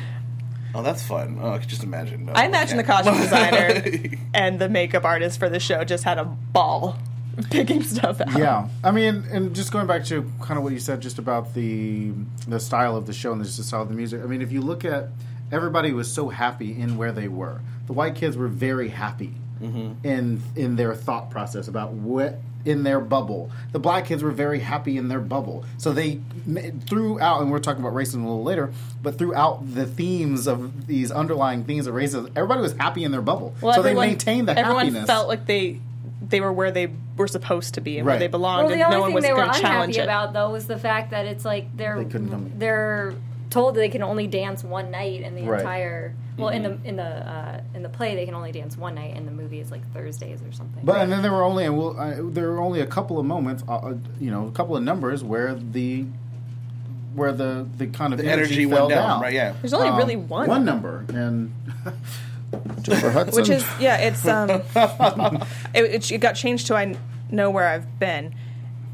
[0.74, 1.40] Oh, that's fun.
[1.42, 2.30] Oh, I could just imagine.
[2.34, 3.82] I imagine the costume designer
[4.34, 6.98] and the makeup artist for the show just had a ball
[7.50, 8.38] picking stuff out.
[8.38, 11.54] Yeah, I mean, and just going back to kind of what you said, just about
[11.54, 12.12] the
[12.48, 14.22] the style of the show and just the style of the music.
[14.22, 15.10] I mean, if you look at
[15.52, 17.62] everybody was so happy in where they were.
[17.88, 20.06] The white kids were very happy mm-hmm.
[20.06, 23.52] in in their thought process about what in their bubble.
[23.74, 25.64] The black kids were very happy in their bubble.
[25.78, 29.86] So they ma- throughout, and we're talking about racism a little later, but throughout the
[29.86, 33.54] themes of these underlying themes of racism, everybody was happy in their bubble.
[33.62, 35.06] so they maintained the everyone happiness.
[35.06, 35.80] felt like they
[36.28, 38.20] they were where they were supposed to be and where Right.
[38.20, 39.96] they belonged, Well, the and no only one thing was they were going to challenge
[39.98, 40.04] unhappy it.
[40.12, 43.14] about though was the fact that it's like they're They couldn't come- they're
[43.56, 45.60] told that they can only dance one night in the Right.
[45.62, 46.14] entire.
[46.38, 49.16] Well, in the in the uh, in the play they can only dance one night.
[49.16, 50.84] In the movie, it's like Thursdays or something.
[50.84, 53.26] But and then there were only and we'll, uh, there were only a couple of
[53.26, 56.06] moments, uh, uh, you know, a couple of numbers where the
[57.14, 59.22] where the the kind of The energy, energy fell went down, down.
[59.22, 59.54] right, yeah.
[59.62, 61.54] There's only Um, really one, one number, and
[62.82, 64.50] Jennifer Hudson, which is yeah, it's um,
[65.74, 66.98] it, it, it got changed to I
[67.32, 68.36] know where I've been.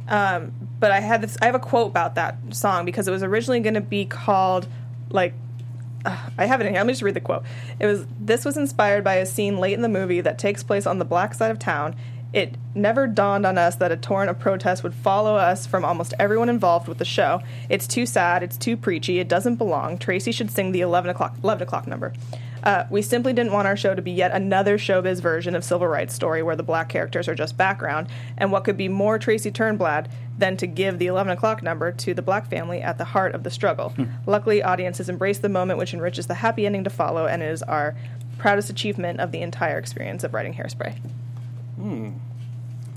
[0.07, 1.37] Um, but I had this.
[1.41, 4.67] I have a quote about that song because it was originally going to be called
[5.09, 5.33] like
[6.05, 6.79] I have it in here.
[6.79, 7.43] Let me just read the quote.
[7.79, 10.85] It was this was inspired by a scene late in the movie that takes place
[10.85, 11.95] on the black side of town.
[12.33, 16.13] It never dawned on us that a torrent of protest would follow us from almost
[16.17, 17.41] everyone involved with the show.
[17.69, 18.41] It's too sad.
[18.41, 19.19] It's too preachy.
[19.19, 19.97] It doesn't belong.
[19.97, 22.13] Tracy should sing the eleven o'clock eleven o'clock number.
[22.63, 25.87] Uh, we simply didn't want our show to be yet another showbiz version of civil
[25.87, 28.07] rights story where the black characters are just background.
[28.37, 32.13] And what could be more Tracy Turnblad than to give the 11 o'clock number to
[32.13, 33.93] the black family at the heart of the struggle?
[34.25, 37.95] Luckily, audiences embrace the moment, which enriches the happy ending to follow, and is our
[38.37, 40.97] proudest achievement of the entire experience of writing Hairspray.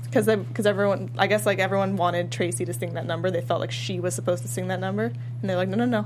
[0.03, 3.29] Because because everyone, I guess like everyone wanted Tracy to sing that number.
[3.29, 5.85] They felt like she was supposed to sing that number, and they're like, no, no,
[5.85, 6.05] no,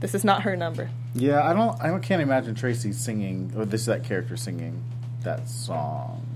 [0.00, 0.90] this is not her number.
[1.14, 1.42] yeah.
[1.48, 4.82] I don't, I don't- can't imagine Tracy singing or this that character singing
[5.24, 6.26] that song.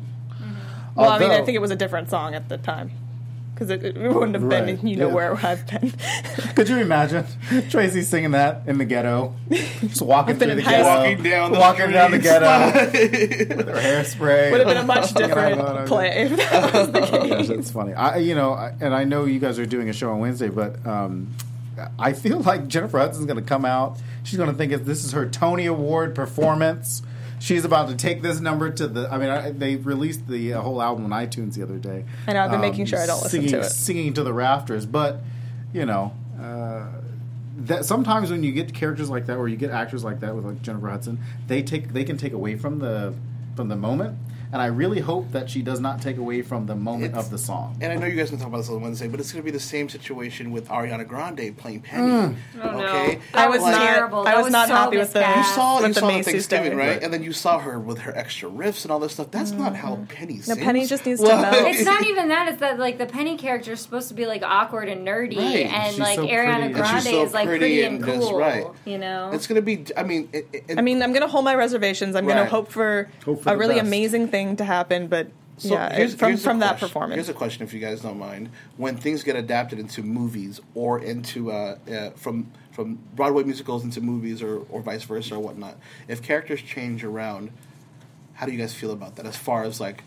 [0.94, 2.92] Well, I mean, I think it was a different song at the time
[3.53, 5.14] because it, it wouldn't have been, you know, yeah.
[5.14, 5.92] where I've been.
[6.55, 7.24] Could you imagine
[7.70, 9.35] Tracy singing that in the ghetto,
[9.81, 12.79] just walking through the ghetto, Walking down the walking down the ghetto
[13.57, 14.50] with her hairspray?
[14.53, 17.38] Would have been a much You know, different play if that was the Oh, gosh,
[17.38, 17.48] case.
[17.48, 17.92] that's funny.
[17.94, 20.48] I, you know, I, and I know you guys are doing a show on Wednesday,
[20.48, 21.29] but um,
[21.98, 23.98] I feel like Jennifer Hudson's going to come out.
[24.22, 27.02] She's going to think this is her Tony Award performance.
[27.40, 29.12] She's about to take this number to the.
[29.12, 32.04] I mean, I, they released the uh, whole album on iTunes the other day.
[32.26, 33.64] I know, I've been making sure I don't listen to it.
[33.64, 35.20] Singing to the rafters, but
[35.72, 36.12] you know.
[36.40, 36.87] Uh,
[37.56, 40.44] that sometimes when you get characters like that, or you get actors like that with
[40.44, 43.14] like Jennifer Hudson, they take they can take away from the
[43.56, 44.18] from the moment,
[44.54, 47.30] and I really hope that she does not take away from the moment It's- of
[47.30, 47.76] the song.
[47.80, 49.44] And I know you guys can talk about this on Wednesday, but it's going to
[49.44, 52.06] be the same situation with Ariana Grande playing Penny.
[52.10, 52.36] Mm.
[52.62, 52.84] Oh, no.
[52.86, 53.84] okay, That I was was not.
[53.86, 54.26] terrible.
[54.28, 55.18] I was, was not so happy with the.
[55.20, 55.36] miscast.
[55.48, 56.76] You saw, with you the saw the Macy's Thanksgiving, story.
[56.86, 56.88] right?
[56.94, 57.02] Right.
[57.02, 59.30] And then you saw her with her extra riffs and all this stuff.
[59.32, 60.58] That's not how Penny sings.
[60.58, 61.66] Penny just needs to Well.
[61.66, 62.48] It's not even that.
[62.52, 65.66] It's that like the Penny character is supposed to be like awkward and nerdy, Right.
[65.66, 66.74] and She's like so Ariana pretty.
[66.74, 68.38] Grande so is like pretty pretty and and just cool.
[68.38, 68.66] right.
[68.84, 69.84] You know, It's going to be.
[69.96, 72.14] I mean, it, it, I mean, I'm gonna hold my reservations.
[72.14, 75.07] I'm gonna hope for, Hope a really amazing thing to happen.
[75.09, 76.88] But So yeah, here's- from here's from that question.
[76.88, 77.14] performance.
[77.16, 78.50] Here's a question, if you guys don't mind.
[78.76, 84.00] When things get adapted into movies or into uh, uh, from from Broadway musicals into
[84.00, 85.76] movies or, or vice versa or whatnot,
[86.09, 87.50] if characters change around,
[88.35, 89.26] how do you guys feel about that?
[89.26, 90.02] As far as like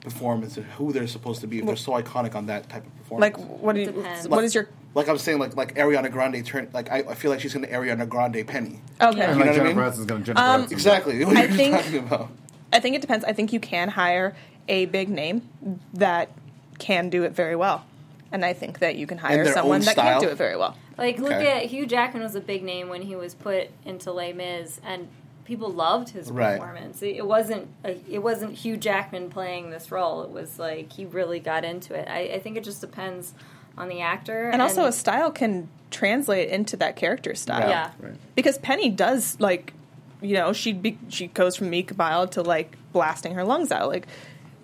[0.00, 2.96] performance and who they're supposed to be, if they're so iconic on that type of
[2.98, 3.36] performance.
[3.38, 3.86] like, what do you?
[3.92, 4.28] Depends.
[4.28, 4.68] What is your?
[4.94, 6.70] like I'm saying, like like Ariana Grande turn.
[6.72, 8.80] Like I, I feel like she's going to Ariana Grande Penny.
[9.00, 9.20] Okay.
[9.20, 9.76] And You know like what I mean?
[9.76, 10.72] Aniston's going to Jennifer Um, Aniston.
[10.72, 11.24] Exactly.
[11.26, 12.30] What I you're think- talking about.
[12.72, 13.24] I think it depends.
[13.24, 14.34] I think you can hire
[14.68, 15.48] a big name
[15.94, 16.30] that
[16.78, 17.84] can do it very well,
[18.32, 20.76] and I think that you can hire someone that can't do it very well.
[20.98, 21.62] like look Okay.
[21.64, 25.08] at Hugh Jackman was a big name when he was put into Les Mis, and
[25.44, 26.58] people loved his Right.
[26.58, 27.02] performance.
[27.02, 30.22] It, it wasn't a, it wasn't Hugh Jackman playing this role.
[30.22, 32.08] It was like he really got into it.
[32.08, 33.32] I, I think it just depends
[33.78, 37.68] on the actor, And also, a style can translate into that character style.
[37.68, 37.90] yeah.
[38.00, 38.14] Right.
[38.34, 39.72] because Penny does like,
[40.26, 43.88] you know, she'd be, she goes from meek mild to like blasting her lungs out,
[43.88, 44.06] like,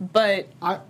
[0.00, 0.80] but I,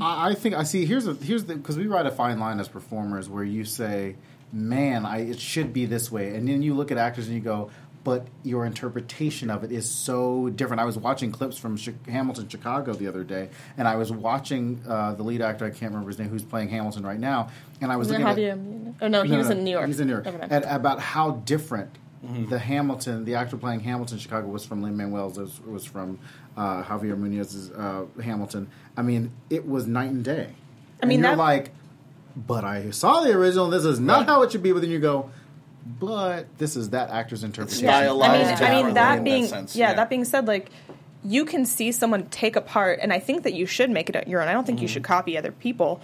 [0.00, 0.86] I think I see.
[0.86, 4.16] Here's a here's the because we write a fine line as performers where you say,
[4.52, 7.42] "Man, I it should be this way," and then you look at actors and you
[7.42, 7.70] go,
[8.02, 12.48] "But your interpretation of it is so different." I was watching clips from Chi- Hamilton,
[12.48, 15.64] Chicago, the other day, and I was watching uh, the lead actor.
[15.66, 18.26] I can't remember his name, who's playing Hamilton right now, and I was was looking
[18.26, 18.36] at.
[18.36, 18.94] Javier?
[19.02, 19.86] Oh no, he No, was no, in New York.
[19.86, 20.24] He's in New York.
[20.24, 20.50] Mind.
[20.50, 21.90] And about how different
[22.48, 26.18] the Hamilton, the actor playing Hamilton, Chicago was from Lin Manuel's, was, was from
[26.56, 28.68] uh, Javier Munoz's uh, Hamilton.
[28.96, 30.50] I mean, it was night and day.
[31.02, 31.70] I mean, and you're that- like,
[32.36, 33.68] but I saw the original.
[33.70, 34.26] This is not Right.
[34.26, 34.72] how it should be.
[34.72, 35.30] But then you go,
[36.00, 37.88] but this is that actor's interpretation.
[37.88, 39.94] I Stylized mean, I mean that that being sense, yeah, yeah.
[39.94, 40.70] that being said, like
[41.24, 44.26] you can see someone take a part, and I think that you should make it
[44.28, 44.48] your own.
[44.48, 44.92] I don't think you Mm-hmm.
[44.94, 46.00] should copy other people,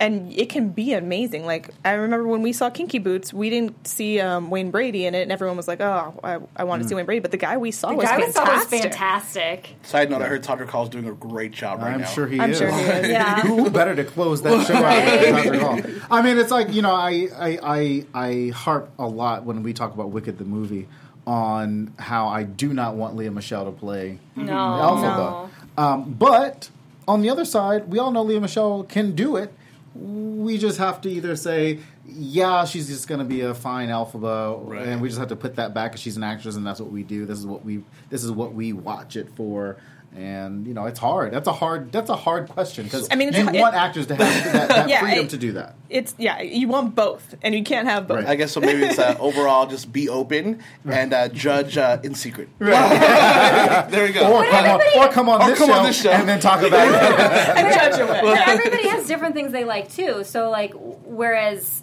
[0.00, 1.46] and it can be amazing.
[1.46, 5.14] Like I remember when we saw Kinky Boots, we didn't see um, Wayne Brady in
[5.14, 6.88] it, and everyone was like, "Oh, I, I want to Mm.
[6.88, 8.46] see Wayne Brady," but the guy we saw The was guy we fantastic.
[8.46, 9.76] saw was fantastic.
[9.82, 12.06] Side note: I heard Todrick Hall's doing a great job right I'm now.
[12.06, 12.58] sure he I'm is.
[12.58, 13.08] sure he is.
[13.08, 13.40] Yeah.
[13.46, 15.60] Who better to close that show out than Todrick
[16.00, 16.02] Hall?
[16.10, 19.72] I mean, it's like you know, I, I I I harp a lot when we
[19.72, 20.88] talk about Wicked the movie
[21.26, 25.48] on how I do not want Lea Michele to play No, Elphaba.
[25.78, 26.68] Um, but
[27.06, 29.52] on the other side, we all know Lea Michele can do it.
[29.94, 34.66] We just have to either say, yeah, she's just going to be a fine Elphaba,
[34.66, 34.86] Right.
[34.86, 36.90] and we just have to put that back because she's an actress, and that's what
[36.90, 37.26] we do.
[37.26, 39.76] This is what we this is what we watch it for.
[40.14, 41.32] And you know, it's hard.
[41.32, 41.90] That's a hard.
[41.90, 44.68] That's a hard question because I mean, it's you hard- want actors to have that,
[44.68, 45.74] that Yeah, freedom it- to do that.
[45.88, 48.18] It's yeah, you want both, and you can't have both.
[48.18, 48.26] Right.
[48.26, 48.60] I guess so.
[48.60, 52.50] Maybe it's uh, overall just be open and uh, judge uh, in secret.
[52.58, 54.30] there we go.
[54.36, 56.10] Or come, on, or come on Or this come show on this show.
[56.10, 57.56] and then talk about it.
[57.56, 58.06] And judge it.
[58.22, 60.24] But everybody has different things they like too.
[60.24, 61.82] So like, whereas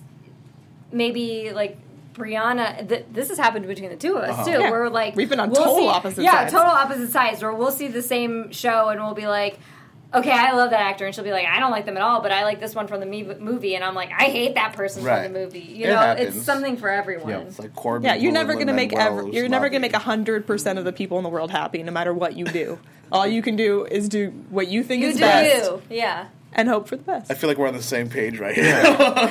[0.92, 1.78] maybe like
[2.13, 4.45] Brianna, th- this has happened between the two of us uh-huh.
[4.45, 4.52] too.
[4.52, 4.72] Yeah.
[4.72, 6.52] We're like We've been on we'll total see- opposite yeah, sides.
[6.54, 7.43] total opposite sides.
[7.43, 9.60] Or we'll see the same show and we'll be like.
[10.12, 12.19] Okay, I love that actor, and she'll be like, "I don't like them at all,
[12.24, 14.74] but I like this one from the me- movie," and I'm like, "I hate that
[14.74, 15.26] person Right.
[15.26, 16.36] from the movie." You It know, happens.
[16.38, 17.30] it's something for everyone.
[17.30, 17.38] Yeah.
[17.41, 18.08] It's like Corbin.
[18.08, 19.91] Yeah, you're never gonna make Lin-Manuel, ever, you're never gonna Slavi.
[19.91, 22.80] make hundred percent of the people in the world happy, no matter what you do.
[23.12, 26.26] All you can do is do what you think You is do best, you, yeah.
[26.51, 27.29] And hope for the best.
[27.29, 28.81] I feel like we're on the same page right here.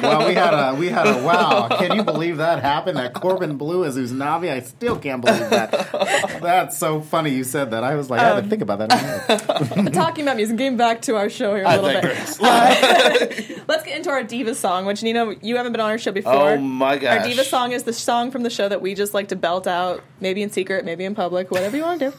[0.03, 1.67] well, we had a we had a wow.
[1.69, 2.97] Can you believe that happened?
[2.97, 4.49] That Corbin Bleu is Usnavi.
[4.49, 5.71] I still can't believe that.
[6.41, 7.83] That's so funny you said that.
[7.83, 8.93] I was like, I had to um, think about that.
[8.93, 9.95] in my head.
[9.95, 12.03] Talking about music, getting back to our show here a I little bit.
[12.03, 12.41] digress.
[12.41, 16.13] Uh, let's get into our diva song, which Nina, you haven't been on our show
[16.13, 16.51] before.
[16.51, 17.19] Oh my gosh!
[17.19, 19.67] Our diva song is the song from the show that we just like to belt
[19.67, 22.17] out, maybe in secret, maybe in public, whatever you want to do.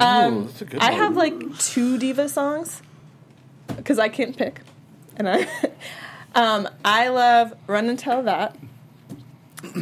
[0.00, 2.80] Ooh, um, that's a good I have like two diva songs
[3.76, 4.60] because I can't pick,
[5.16, 5.46] and I,
[6.34, 8.56] um, I love "Run and Tell That,"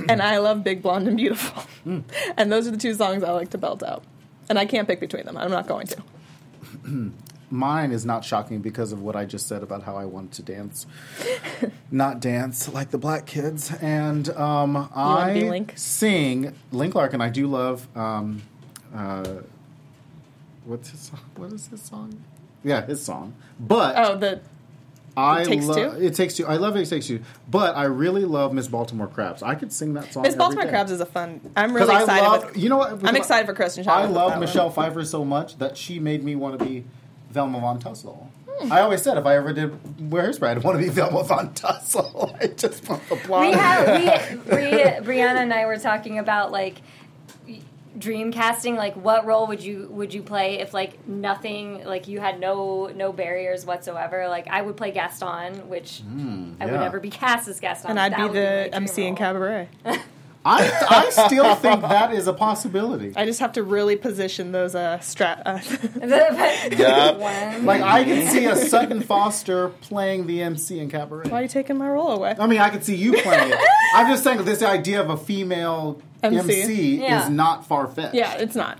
[0.08, 1.64] and I love "Big Blonde and Beautiful,"
[2.36, 4.04] and those are the two songs I like to belt out,
[4.48, 5.36] and I can't pick between them.
[5.36, 6.02] I'm not going to.
[7.50, 10.42] Mine is not shocking because of what I just said about how I wanted to
[10.42, 10.86] dance,
[11.90, 13.72] not dance like the black kids.
[13.80, 15.72] And um, I Link?
[15.76, 17.14] sing Link Larkin.
[17.14, 17.88] And I do love.
[17.96, 18.42] Um,
[18.94, 19.40] uh,
[20.66, 21.20] what's his song?
[21.36, 22.22] What is his song?
[22.68, 23.34] Yeah, his song.
[23.58, 24.40] But Oh, the
[25.16, 26.00] I Takes lo- Two?
[26.00, 26.46] It takes two.
[26.46, 29.42] I love it takes two, but I really love Miss Baltimore Crabs.
[29.42, 30.22] I could sing that song.
[30.22, 30.70] Miss every Baltimore day.
[30.70, 31.40] Crabs is a fun.
[31.56, 32.24] I'm really I excited.
[32.28, 33.04] love, with, you know what?
[33.04, 34.40] I'm excited for Kristen Schaal I love that one.
[34.40, 36.84] Michelle Pfeiffer so much that she made me want to be
[37.30, 38.30] Velma Von Tussle.
[38.60, 38.72] Hmm.
[38.72, 41.52] I always said if I ever did wear hairspray, I'd want to be Velma Von
[41.52, 42.36] Tussle.
[42.40, 43.54] I just want the we blonde.
[43.56, 46.76] have we Bri- Brianna and I were talking about like
[47.98, 52.20] dream casting like what role would you would you play if like nothing like you
[52.20, 57.00] had no no barriers whatsoever like I would play Gaston which hmm, I would never
[57.00, 59.16] be cast as Gaston and I'd That be the dream MC in.
[59.16, 59.68] Cabaret.
[60.44, 63.12] I, I still think that is a possibility.
[63.16, 65.42] I just have to really position those uh, strat.
[65.44, 67.18] Uh, Yup.
[67.18, 67.66] One.
[67.66, 71.28] Like I can see a Sutton Foster playing the MC in Cabaret.
[71.28, 72.34] why are you taking my role away?
[72.38, 73.58] I mean, I could see you playing it.
[73.94, 76.38] I'm just saying this idea of a female MC.
[76.62, 77.24] MC, Yeah.
[77.24, 78.14] is not far fetched.
[78.14, 78.78] Yeah, it's not.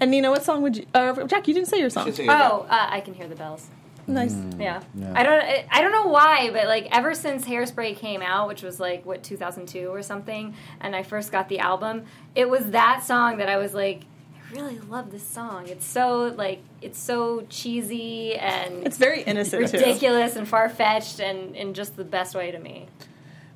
[0.00, 0.86] And Nina, what song would you?
[0.92, 2.06] Uh, Jack, you didn't say your song.
[2.06, 2.40] Should say it again.
[2.50, 3.68] Oh, uh, I can hear the bells.
[4.06, 4.34] Nice.
[4.34, 4.60] Mm.
[4.60, 4.82] Yeah.
[4.94, 5.12] Yeah.
[5.14, 8.62] I don't I- I don't know why, but like ever since Hairspray came out, which
[8.62, 13.02] was like what 2002 or something, and I first got the album, it was that
[13.04, 14.02] song that I was like
[14.50, 15.66] I really love this song.
[15.68, 19.78] It's so like it's so cheesy and It's very innocent too.
[19.78, 22.86] ridiculous and far fetched and in just the best way to me.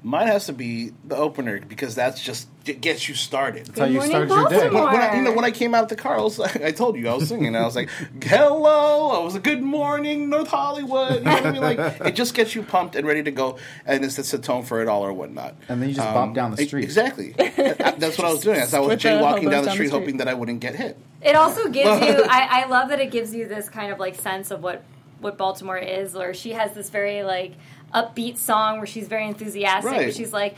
[0.02, 3.66] Mine has to be the opener because that's just it gets you started.
[3.66, 4.68] That's how you Morning, started your day.
[4.68, 6.70] When, when I, you know, when I came out of the car, I, was I
[6.70, 7.56] told you I was singing.
[7.56, 7.90] I was like,
[8.22, 11.62] "Hello," I was a "Good morning, North Hollywood." You know what I mean?
[11.62, 14.62] Like, it just gets you pumped and ready to go, and it sets the tone
[14.62, 15.56] for it all or whatnot.
[15.68, 16.84] And then you just bop um, down the street.
[16.84, 17.32] Exactly.
[17.36, 18.60] That's what I was doing.
[18.60, 19.98] As I was With the jaywalking hobos down the down the street, street.
[19.98, 20.96] hoping that I wouldn't get hit.
[21.22, 22.24] It also gives you.
[22.28, 24.84] I, I love that it gives you this kind of like sense of what
[25.20, 26.14] what Baltimore is.
[26.14, 27.54] Or she has this very like
[27.94, 29.90] upbeat song where she's very enthusiastic.
[29.92, 30.14] Right.
[30.14, 30.56] she's like,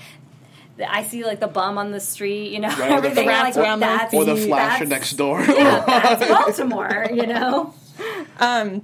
[0.86, 3.56] I see like the bum on the street, you know, Right, or the everything like
[3.56, 5.42] around that's Or the flasher that's- next door.
[5.48, 7.74] Yeah, that's Baltimore, you know.
[8.38, 8.82] Um,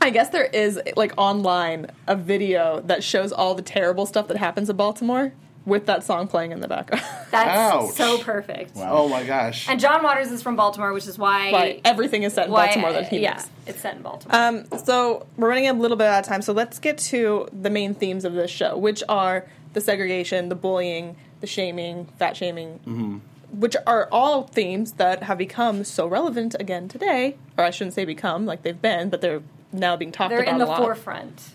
[0.00, 4.36] I guess there is like online a video that shows all the terrible stuff that
[4.36, 5.32] happens in Baltimore
[5.68, 7.04] with that song playing in the background.
[7.30, 7.90] That's Ouch.
[7.94, 8.72] so perfect.
[8.76, 9.68] oh my gosh.
[9.68, 12.66] And John Waters is from Baltimore, which is why Why everything is set in why-
[12.66, 13.50] Baltimore that he yeah, makes.
[13.66, 14.34] it's set in Baltimore.
[14.36, 17.70] Um, so we're running a little bit out of time, so let's get to the
[17.70, 23.20] main themes of this show, which are the segregation, the bullying, the shaming, fat shaming,
[23.52, 27.36] which are all themes that have become so relevant again today.
[27.56, 30.52] Or I shouldn't say become, like they've been, but they're now being talked They're about
[30.52, 30.78] in the a lot.
[30.78, 31.50] forefront.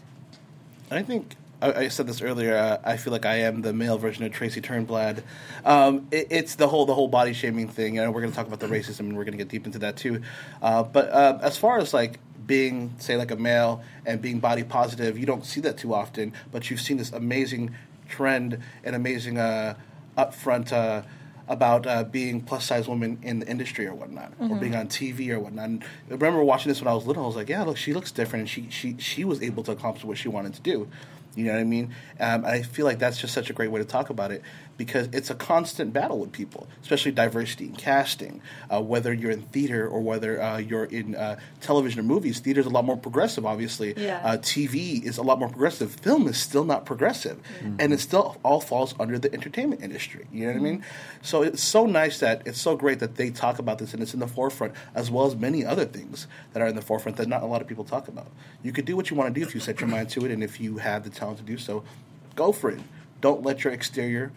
[0.91, 2.55] I think I, I said this earlier.
[2.55, 5.23] Uh, I feel like I am the male version of Tracy Turnblad.
[5.63, 7.95] Um, it, it's the whole the whole body shaming thing.
[7.95, 9.79] Know, we're going to talk about the racism, and we're going to get deep into
[9.79, 10.21] that too.
[10.61, 14.63] Uh, but uh, as far as like being, say, like a male and being body
[14.63, 16.33] positive, you don't see that too often.
[16.51, 17.73] But you've seen this amazing
[18.09, 19.75] trend and amazing uh,
[20.17, 20.71] upfront.
[20.71, 21.03] Uh,
[21.45, 25.27] about uh, being plus size women in the industry or whatnot, or being on TV
[25.29, 25.65] or whatnot.
[25.65, 27.21] And I remember watching this when I was little.
[27.21, 29.73] I was like, "Yeah, look, she looks different, and she she she was able to
[29.73, 30.87] accomplish what she wanted to do."
[31.35, 31.93] You know what I mean?
[32.19, 34.43] Um, I feel like that's just such a great way to talk about it
[34.77, 38.41] because it's a constant battle with people, especially diversity in casting.
[38.71, 42.65] Uh, whether you're in theater or whether uh, you're in uh, television or movies, theater's
[42.65, 43.45] a lot more progressive.
[43.45, 44.19] Obviously, Yeah.
[44.23, 45.91] uh, TV is a lot more progressive.
[45.93, 47.39] Film is still not progressive,
[47.79, 50.25] and it still all falls under the entertainment industry.
[50.31, 50.83] You know what I mean?
[51.21, 54.13] So it's so nice that it's so great that they talk about this and it's
[54.13, 57.27] in the forefront, as well as many other things that are in the forefront that
[57.27, 58.27] not a lot of people talk about.
[58.63, 60.31] You could do what you want to do if you set your mind to it,
[60.31, 61.83] and if you have the talent to do so,
[62.35, 62.79] go for it.
[63.21, 64.31] Don't let your exterior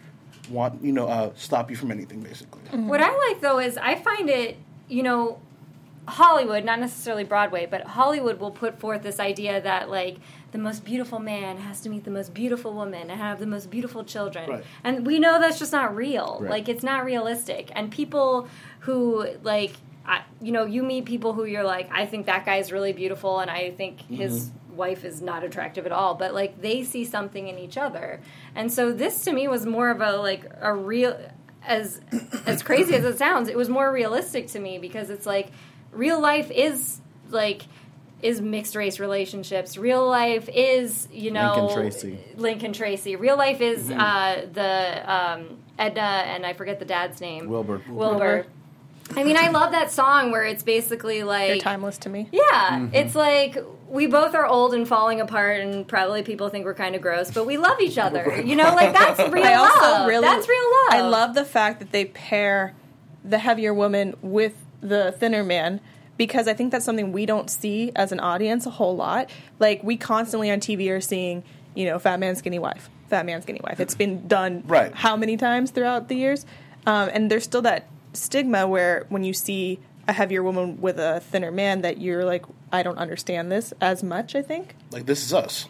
[0.49, 2.21] want you know uh, stop you from anything.
[2.21, 4.57] Basically, What I like though is I find it,
[4.87, 5.39] you know,
[6.07, 10.17] Hollywood, not necessarily Broadway, but Hollywood will put forth this idea that like
[10.51, 13.69] the most beautiful man has to meet the most beautiful woman and have the most
[13.69, 14.49] beautiful children.
[14.49, 14.63] Right.
[14.83, 16.39] And we know that's just not real.
[16.41, 16.51] Right.
[16.51, 17.71] Like it's not realistic.
[17.75, 18.47] And people
[18.79, 19.73] who like
[20.05, 23.39] I, you know, you meet people who you're like, I think that guy's really beautiful,
[23.39, 26.15] and I think his wife is not attractive at all.
[26.15, 28.21] But like, they see something in each other,
[28.55, 31.19] and so this to me was more of a like a real,
[31.65, 31.99] as
[32.45, 35.51] as crazy as it sounds, it was more realistic to me because it's like
[35.91, 37.63] real life is like
[38.21, 39.77] is mixed race relationships.
[39.77, 42.19] Real life is you know Lincoln Tracy.
[42.35, 43.15] Lincoln Tracy.
[43.15, 47.47] Real life is uh, the um, Edna and I forget the dad's name.
[47.47, 47.81] Wilbur.
[47.89, 48.47] Wilbur.
[49.15, 52.29] I mean, I love that song where it's basically like They're timeless to me.
[52.31, 53.57] yeah, it's like
[53.89, 57.31] we both are old and falling apart, and probably people think we're kind of gross,
[57.31, 58.41] but we love each other.
[58.45, 60.07] You know, like that's real I also love.
[60.07, 60.93] really that's real love.
[60.93, 62.73] I love the fact that they pair
[63.23, 65.81] the heavier woman with the thinner man
[66.17, 69.29] because I think that's something we don't see as an audience a whole lot.
[69.59, 71.43] Like we constantly on TV are seeing,
[71.75, 73.79] you know, fat man, skinny wife, fat man, skinny wife.
[73.79, 74.93] It's been done Right.
[74.95, 76.45] how many times throughout the years,
[76.85, 81.19] um, and there's still that stigma where when you see a heavier woman with a
[81.19, 84.35] thinner man that you're like, I don't understand this as much.
[84.35, 84.75] I think.
[84.91, 85.67] like this is us.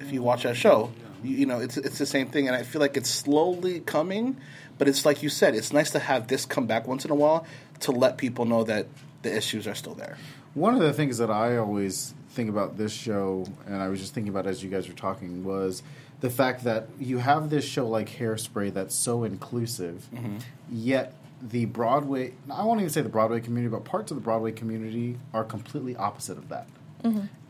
[0.00, 2.62] if you watch that show, you, you know it's it's the same thing, and I
[2.62, 4.36] feel like it's slowly coming.
[4.78, 7.14] But it's like you said, it's nice to have this come back once in a
[7.14, 7.44] while
[7.80, 8.86] to let people know that
[9.22, 10.16] the issues are still there.
[10.54, 14.14] One of the things that I always think about this show, and I was just
[14.14, 15.82] thinking about as you guys were talking, was
[16.20, 20.38] the fact that you have this show like Hairspray that's so inclusive, mm-hmm.
[20.70, 24.52] yet the Broadway, I won't even say the Broadway community, but parts of the Broadway
[24.52, 26.66] community are completely opposite of that.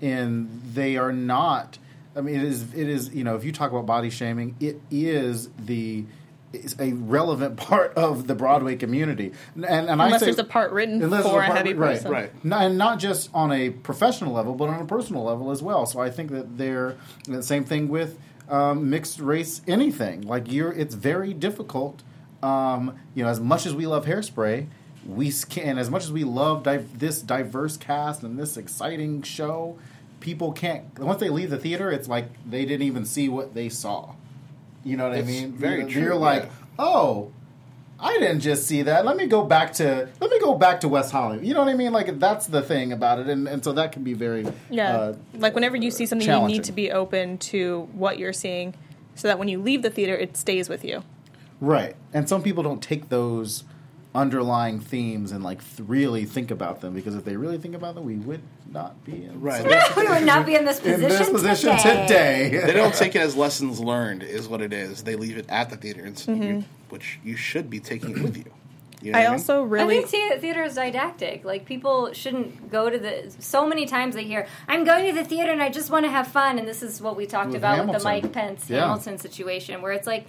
[0.00, 1.78] And they are not,
[2.14, 4.80] I mean, it is, it is, you know, if you talk about body shaming, it
[4.90, 6.04] is the,
[6.52, 9.32] is a relevant part of the Broadway community.
[9.54, 12.10] And, and I Unless say, there's a part written for a part- heavy right, person.
[12.10, 12.30] Right.
[12.44, 15.86] N- and not just on a professional level, but on a personal level as well.
[15.86, 18.18] So I think that they're the same thing with
[18.48, 20.22] um, mixed race anything.
[20.22, 22.02] Like you're, it's very difficult.
[22.42, 24.66] Um, you know, as much as we love Hairspray,
[25.06, 25.78] we can.
[25.78, 29.78] As much as we love di- this diverse cast and this exciting show,
[30.20, 30.98] people can't.
[30.98, 34.14] Once they leave the theater, it's like they didn't even see what they saw.
[34.84, 35.52] You know what It's I mean?
[35.52, 36.50] very you're, true, You're like, yeah.
[36.78, 37.32] oh,
[38.00, 39.04] I didn't just see that.
[39.04, 41.44] Let me go back to let me go back to West Hollywood.
[41.44, 41.92] You know what I mean?
[41.92, 44.96] Like that's the thing about it, and, and so that can be very Yeah.
[44.96, 48.74] uh, like whenever you see something, you need to be open to what you're seeing
[49.16, 51.02] so that when you leave the theater, it stays with you.
[51.60, 51.96] Right.
[52.12, 53.64] And some people don't take those
[54.14, 57.94] underlying themes and like th- really think about them because if they really think about
[57.94, 58.40] them, we would
[58.72, 59.62] not be in Right.
[59.62, 62.06] such- we would not be in this in position, this position today.
[62.50, 62.62] today.
[62.66, 65.02] they don't take it as lessons learned, is what it is.
[65.04, 66.42] They leave it at the theater, and s- mm-hmm.
[66.42, 68.44] you, which you should be taking it with you.
[69.02, 69.32] you know I what mean?
[69.34, 71.44] also really I think theater is didactic.
[71.44, 73.30] Like people shouldn't go to the.
[73.38, 76.10] So many times they hear, "I'm going to the theater and I just want to
[76.10, 78.80] have fun," and this is what we talked With about with the Mike Pence Yeah.
[78.80, 80.24] Hamilton situation, where it's like.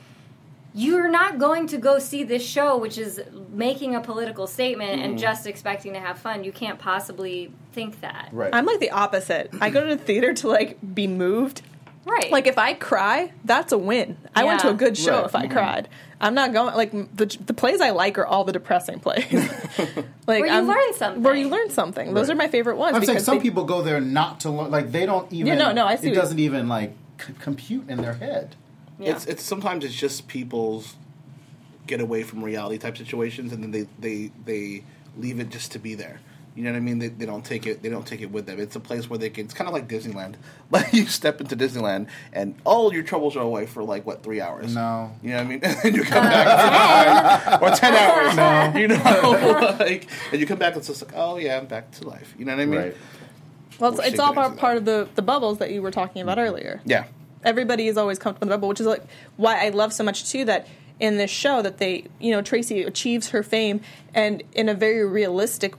[0.74, 5.14] You're not going to go see this show, which is making a political statement and
[5.14, 5.22] mm-hmm.
[5.22, 6.44] just expecting to have fun.
[6.44, 8.30] You can't possibly think that.
[8.32, 8.54] right.
[8.54, 9.50] I'm like the opposite.
[9.60, 11.64] I go to the theater to like be moved.
[12.06, 12.32] Right.
[12.32, 14.18] Like if I cry, that's a win.
[14.36, 15.26] I went to a good show Right.
[15.26, 15.54] if I mm-hmm.
[15.54, 15.90] cried.
[16.22, 19.26] I'm not going like the the plays I like are all the depressing plays.
[20.28, 21.24] like Where you I'm- learn something.
[21.24, 22.14] Where you learn something.
[22.14, 22.34] Those Right.
[22.34, 22.96] are my favorite ones.
[22.96, 24.72] I'm saying some they- people go there not to learn.
[24.72, 25.48] Like they don't even.
[25.48, 26.94] Yeah, no, no, I see It doesn't even like
[27.26, 28.56] c- compute in their head.
[29.00, 29.12] Yeah.
[29.12, 30.96] It's it's sometimes it's just people's
[31.88, 34.84] get away from reality type situations, and then they they they
[35.18, 36.20] leave it just to be there.
[36.56, 37.00] You know what I mean?
[37.00, 37.82] They, they don't take it.
[37.82, 38.60] They don't take it with them.
[38.60, 39.46] It's a place where they can.
[39.46, 40.36] It's kind of like Disneyland.
[40.72, 44.40] Like you step into Disneyland, and all your troubles are away for like what three
[44.40, 44.76] hours.
[44.76, 45.12] No.
[45.24, 45.60] you know what I mean.
[45.84, 48.36] and you come uh, back or ten hours.
[48.36, 51.66] No, you know, like and you come back and it's just like, oh yeah, I'm
[51.66, 52.36] back to life.
[52.38, 52.80] You know what I mean?
[52.80, 52.98] Right.
[53.80, 56.38] well, it's, it's all part, part of the the bubbles that you were talking about
[56.38, 56.82] earlier.
[56.86, 57.06] Yeah.
[57.44, 59.04] Everybody is always comfortable in the bubble, which is like
[59.38, 60.68] why I love so much too that
[61.00, 63.82] in this show that they, you know, Tracy achieves her fame,
[64.14, 65.76] and in a very realistic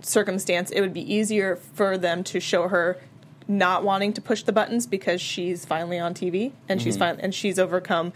[0.00, 2.98] circumstance, it would be easier for them to show her
[3.48, 7.16] not wanting to push the buttons because she's finally on TV and she's mm-hmm.
[7.16, 8.12] fin- and she's overcome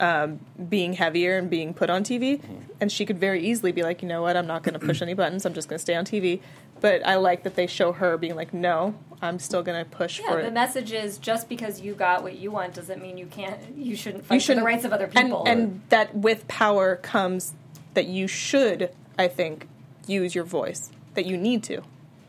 [0.00, 2.40] um, being heavier and being put on TV,
[2.80, 5.02] and she could very easily be like, you know what, I'm not going to push
[5.02, 5.44] any buttons.
[5.46, 6.40] I'm just going to stay on TV.
[6.80, 10.20] But I like that they show her being like, no, I'm still going to push
[10.20, 10.52] Yeah, for the it.
[10.52, 13.58] message is just because you got what you want doesn't mean you can't.
[13.76, 15.44] You shouldn't fight you for should the rights of other people.
[15.46, 17.54] and that with power comes
[17.94, 19.68] that you should, I think,
[20.06, 20.90] use your voice.
[21.14, 21.80] That you need to.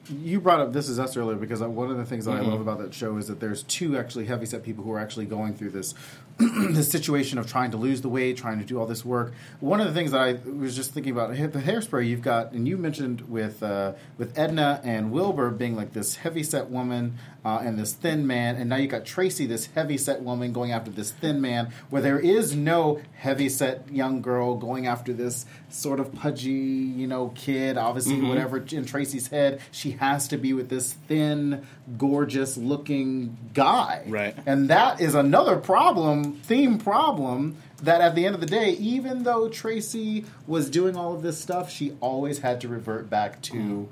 [0.10, 2.46] You brought up This Is Us earlier because one of the things that Mm-hmm.
[2.46, 5.26] I love about that show is that there's two actually heavyset people who are actually
[5.26, 5.94] going through this
[6.40, 9.34] this situation of trying to lose the weight, trying to do all this work.
[9.60, 12.68] One of the things that I was just thinking about the hairspray you've got, and
[12.68, 17.60] you mentioned with uh, with Edna and Wilbur being like this heavy set woman uh,
[17.64, 20.92] and this thin man, and now you got Tracy, this heavy set woman, going after
[20.92, 26.00] this thin man, where there is no heavy set young girl going after this sort
[26.00, 27.78] of pudgy, you know, kid.
[27.78, 31.66] Obviously, whatever in Tracy's head, she has to be with this thin,
[31.98, 34.04] gorgeous looking guy.
[34.08, 34.36] Right.
[34.46, 39.24] And that is another problem, theme problem, that at the end of the day, even
[39.24, 43.88] though Tracy was doing all of this stuff, she always had to revert back to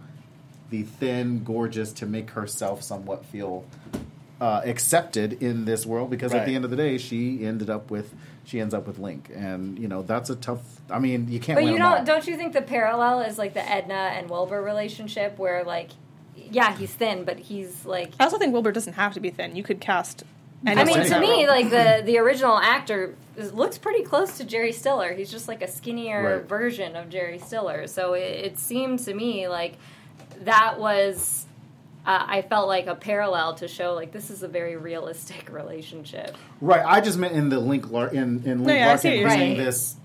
[0.76, 3.66] the thin, gorgeous to make herself somewhat feel
[4.42, 7.90] uh, accepted in this world because at the end of the day, she ended up
[7.90, 8.14] with
[8.44, 10.62] she ends up with Link, and you know that's a tough.
[10.90, 11.58] I mean, you can't.
[11.58, 14.62] but win you don't don't you think the parallel is like the Edna and Wilbur
[14.62, 15.92] relationship, where like,
[16.36, 18.12] yeah, he's thin, but he's like.
[18.20, 19.56] I also think Wilbur doesn't have to be thin.
[19.56, 20.24] You could cast.
[20.68, 24.72] I mean, to me, like the the original actor is, looks pretty close to Jerry
[24.72, 25.14] Stiller.
[25.14, 26.48] He's just like a skinnier Right.
[26.48, 27.88] version of Jerry Stiller.
[27.88, 29.78] So it, it seemed to me like
[30.44, 31.46] that was.
[32.06, 36.38] Uh, I felt like a parallel to show like this is a very realistic relationship.
[36.62, 36.86] Right.
[36.86, 39.20] I just meant in the Link Lar- in in Link yeah, I see Larkin what
[39.22, 39.58] you're saying.
[39.58, 39.96] this.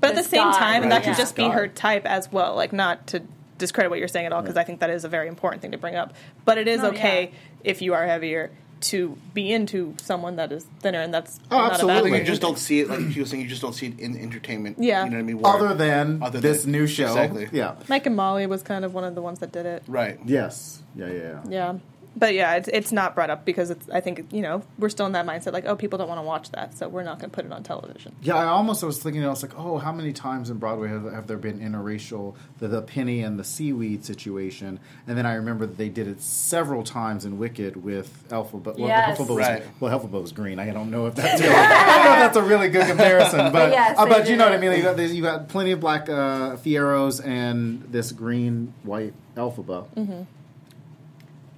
[0.00, 1.16] but at the same guy, time, right, that could yeah.
[1.16, 1.54] just be God.
[1.54, 2.54] her type as well.
[2.54, 3.22] Like not to
[3.58, 5.72] discredit what you're saying at all, because I think that is a very important thing
[5.72, 6.14] to bring up.
[6.44, 7.38] But it is No, okay yeah.
[7.64, 8.52] if you are heavier
[8.82, 12.10] to be into someone that is thinner, and that's Oh, not absolutely.
[12.10, 13.42] a bad You just don't see it like she was saying.
[13.42, 14.76] You just don't see it in entertainment.
[14.78, 15.04] Yeah.
[15.04, 15.38] you know what I mean.
[15.40, 17.48] Where- Other than Other this than- new show, Exactly.
[17.52, 19.82] yeah, Mike and Molly was kind of one of the ones that did it.
[19.88, 20.18] right.
[20.24, 21.40] yes, yeah, yeah, yeah.
[21.48, 21.74] Yeah.
[22.18, 25.06] But yeah, it's, it's not brought up because it's, I think, you know, we're still
[25.06, 27.30] in that mindset like, oh, people don't want to watch that, so we're not going
[27.30, 28.14] to put it on television.
[28.22, 29.24] Yeah, I almost was thinking.
[29.24, 32.66] I was like, oh, how many times in Broadway have, have there been interracial, the,
[32.68, 34.80] the penny and the seaweed situation?
[35.06, 38.76] And then I remember that they did it several times in Wicked with Elphaba.
[38.76, 39.16] Well, Yes.
[39.18, 39.62] Elphaba was, Right.
[39.78, 40.58] well, Elphaba was green.
[40.58, 43.52] I don't know if that's really, I don't know if that's a really good comparison,
[43.52, 44.72] but Yes, uh, but you know what I mean.
[44.72, 49.86] You got, you got plenty of black uh, Fiyeros and this green white Elphaba.
[49.94, 50.22] Mm-hmm.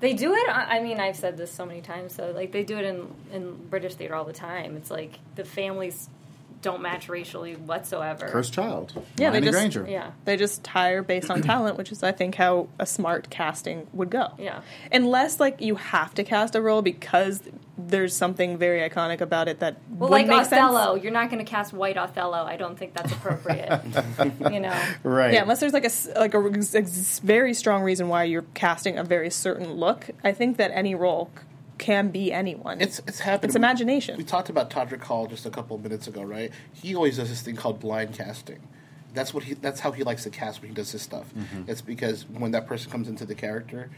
[0.01, 0.49] They do it.
[0.49, 2.15] I I mean, I've said this so many times.
[2.15, 4.77] So, like, they do it in in British theater all the time.
[4.77, 6.09] It's like the families
[6.63, 8.29] don't match racially whatsoever.
[8.29, 8.93] Cursed child.
[9.17, 9.87] Yeah, they just Granger.
[9.89, 10.11] Yeah.
[10.25, 14.11] they just hire based on talent, which is I think how a smart casting would
[14.11, 14.29] go.
[14.39, 14.61] Yeah.
[14.93, 17.41] Unless like you have to cast a role because
[17.89, 21.05] there's something very iconic about it that Well, like make Othello, sense.
[21.05, 22.45] you're not going to cast white Othello.
[22.45, 23.81] I don't think that's appropriate.
[24.53, 24.79] you know.
[25.03, 25.33] Right.
[25.35, 28.45] Yeah, unless there's like a s- like a, ex- ex- very strong reason why you're
[28.55, 30.11] casting a very certain look.
[30.25, 31.43] I think that any role c-
[31.79, 32.81] can be anyone.
[32.81, 33.51] It's it's happened.
[33.51, 34.17] It's imagination.
[34.19, 36.53] We talked about Todrick Hall just a couple of minutes ago, right?
[36.73, 38.61] He always does this thing called blind casting.
[39.15, 39.55] That's what he.
[39.55, 41.33] That's how he likes to cast when he does his stuff.
[41.35, 41.69] Mm-hmm.
[41.71, 43.91] It's because when that person comes into the character,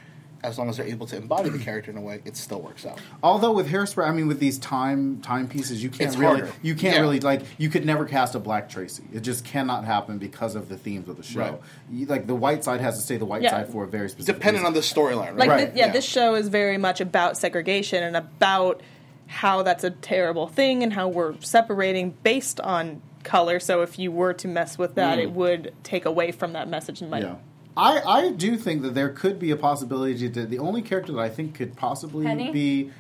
[0.45, 2.85] as long as they're able to embody the character in a way, it still works
[2.85, 2.99] out.
[3.23, 6.53] Although with hairspray, I mean, with these time timepieces, you can't It's really, harder.
[6.63, 7.01] you can't Yeah.
[7.03, 9.05] really like, you could never cast a black Tracy.
[9.13, 11.41] It just cannot happen because of the themes of the show.
[11.41, 11.61] Right.
[11.91, 13.51] You, like the white side has to stay the white Yeah.
[13.51, 14.37] side for a very specific.
[14.41, 15.37] Depending on the storyline, right?
[15.37, 15.93] like Right, thi- yeah, yeah.
[15.93, 18.81] this show is very much about segregation and about
[19.29, 23.61] how that's a terrible thing and how we're separating based on color.
[23.61, 25.23] So if you were to mess with that, Mm.
[25.23, 27.37] it would take away from that message and might Yeah.
[27.77, 31.21] I, I do think that there could be a possibility that the only character that
[31.21, 32.51] I think could possibly Penny?
[32.51, 32.91] be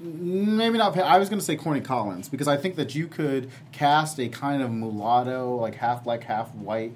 [0.00, 0.96] maybe not.
[0.98, 4.28] I was going to say Corny Collins because I think that you could cast a
[4.28, 6.92] kind of mulatto, like half black, half white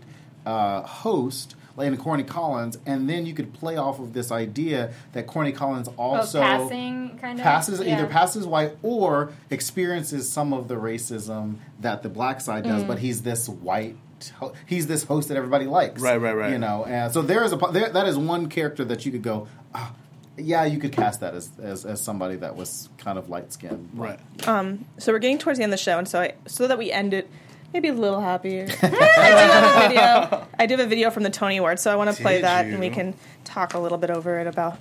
[0.47, 1.55] uh, host.
[1.77, 5.53] Like in Corny Collins, and then you could play off of this idea that Corny
[5.53, 7.95] Collins also oh, passing kind of passes yeah.
[7.97, 12.89] either passes white or experiences some of the racism that the black side does, Mm.
[12.89, 13.95] but he's this white.
[14.39, 16.53] Ho- He's this host that everybody likes, Right, right, right.
[16.53, 19.13] You know, and so there is a po- there, that is one character that you
[19.13, 19.93] could go, ah,
[20.37, 23.91] yeah, you could cast that as, as as somebody that was kind of light skinned,
[23.95, 24.21] Right.
[24.47, 24.85] Um.
[24.99, 26.93] So we're getting towards the end of the show, and so I so that we
[26.93, 27.29] end it
[27.73, 28.67] maybe a little happier.
[28.83, 30.47] I do have a video.
[30.59, 32.45] I do have a video from the Tony Awards, so I want to play Did
[32.45, 32.73] that, you?
[32.73, 33.15] and we can
[33.45, 34.79] talk a little bit over it about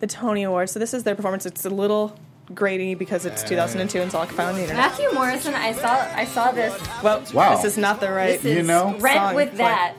[0.00, 0.72] the Tony Awards.
[0.72, 1.44] So this is their performance.
[1.44, 2.18] It's a little
[2.54, 4.82] grainy because it's 2002 and it's all I can find on the internet.
[4.90, 5.54] Matthew Morrison.
[5.54, 5.94] I saw.
[6.14, 6.72] I saw this.
[7.02, 7.54] Well, Wow.
[7.56, 8.40] this is not the right.
[8.40, 8.96] This is You know?
[8.98, 9.58] rent Song with play.
[9.58, 9.94] that.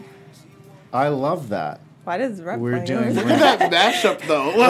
[0.94, 1.80] I love that.
[2.04, 3.18] Why does rep We're playing doing.
[3.18, 3.28] over?
[3.42, 4.52] That mashup though.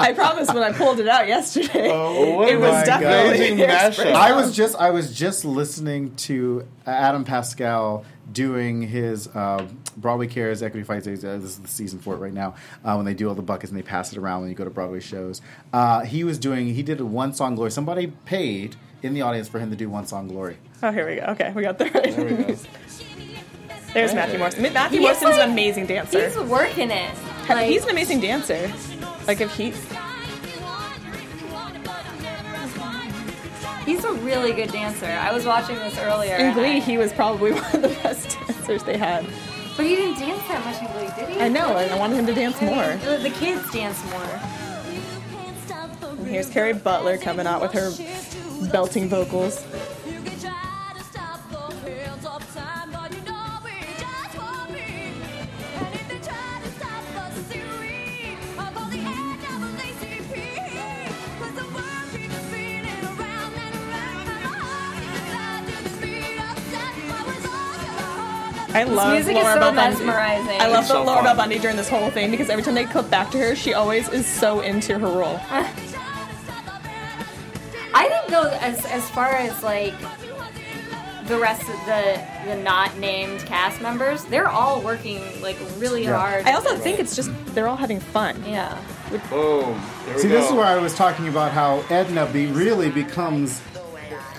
[0.00, 1.88] I promised when I pulled it out yesterday.
[1.88, 4.12] what it was definitely mashup.
[4.12, 10.62] I was just I was just listening to Adam Pascal doing his uh, Broadway Cares
[10.62, 11.06] Equity Fights.
[11.06, 12.54] Uh, this is the season for it right now.
[12.84, 14.64] Uh, when they do all the buckets and they pass it around when you go
[14.64, 15.40] to Broadway shows,
[15.72, 17.70] uh, he was doing he did one song glory.
[17.70, 20.58] Somebody paid in the audience for him to do one song glory.
[20.82, 21.22] Oh, here we go.
[21.28, 22.14] Okay, we got the right.
[22.14, 22.54] There we go.
[23.94, 24.62] There's Matthew Morrison.
[24.72, 26.28] Matthew He's Morrison's like- an amazing dancer.
[26.28, 27.10] He's working it.
[27.48, 28.72] Like, he's an amazing dancer.
[29.26, 29.72] Like if he,
[33.84, 35.06] he's a really good dancer.
[35.06, 36.36] I was watching this earlier.
[36.36, 39.26] in Glee, I- he was probably one of the best dancers they had.
[39.76, 41.40] but he didn't dance that much in Glee, did he?
[41.42, 42.96] I know, and I wanted him to dance more.
[43.04, 44.40] The, the kids dance more.
[46.18, 47.90] And here's Kerry Butler coming out with her
[48.70, 49.64] belting vocals.
[68.74, 70.04] I love music is Laura so Bell Bundy.
[70.08, 71.24] I love It's the so Laura fun.
[71.24, 73.74] Bell Bundy during this whole thing because every time they clip back to her, she
[73.74, 75.38] always is so into her role.
[77.94, 79.94] I think though, as as far as like
[81.26, 86.16] the rest of the the not named cast members, they're all working like really Yeah.
[86.18, 86.46] hard.
[86.46, 88.42] I also think it's just they're all having fun.
[88.46, 88.78] yeah.
[89.28, 89.78] Boom.
[90.06, 90.34] There we See, go.
[90.36, 93.60] this is where I was talking about how Edna be really becomes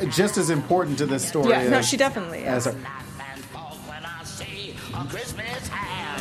[0.09, 1.49] just as important to this story.
[1.49, 2.73] Yeah, no, she definitely as is.
[2.73, 2.79] her-
[5.35, 6.19] Christmas time.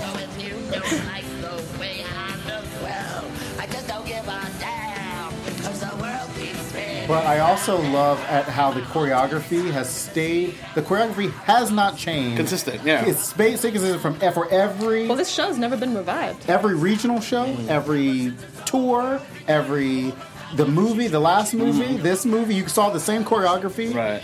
[0.00, 4.50] So if you don't like the way I look, well, I just don't give a
[4.58, 5.32] damn.
[5.62, 10.54] Cause the world keeps spinning But I also love at how the choreography has stayed.
[10.74, 12.36] The choreography has not changed.
[12.36, 13.06] Consistent, yeah.
[13.06, 16.48] It's basically consistent from for every Well, this show's never been revived.
[16.50, 18.34] every regional show, every
[18.66, 20.12] tour, every
[20.56, 22.02] the movie, the last movie, mm-hmm.
[22.02, 22.56] this movie.
[22.56, 24.22] You saw the same choreography Right.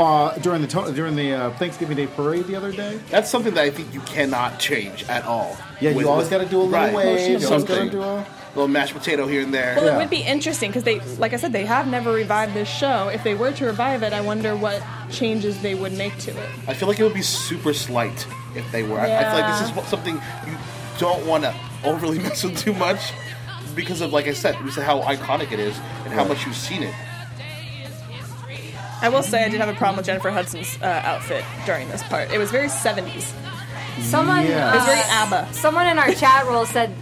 [0.00, 2.98] Uh, during the to- during the uh, Thanksgiving Day parade the other day.
[3.10, 5.56] That's something that I think you cannot change at all.
[5.80, 6.94] Yeah, With- you always got to do a little right.
[6.94, 7.18] wave.
[7.40, 7.90] You always Something.
[7.90, 8.26] do a.
[8.54, 9.74] little mashed potato here and there.
[9.76, 9.94] Well, Yeah.
[9.94, 13.08] it would be interesting because they, like I said, they have never revived this show.
[13.08, 16.50] If they were to revive it, I wonder what changes they would make to it.
[16.66, 18.26] I feel like it would be super slight
[18.56, 18.98] if they were.
[18.98, 20.14] I- I feel like this is what- something
[20.46, 20.56] you
[20.98, 23.12] don't want to overly mess with too much
[23.76, 26.56] because of, like I said, because of how iconic it is and how much you've
[26.56, 26.94] seen it.
[29.00, 32.02] I will say I did have a problem with Jennifer Hudson's uh, outfit during this
[32.04, 32.30] part.
[32.32, 33.32] It was very 70s.
[34.02, 34.72] Someone, Yeah.
[34.72, 35.52] It was very uh, ABBA.
[35.52, 36.94] someone in our chat roll said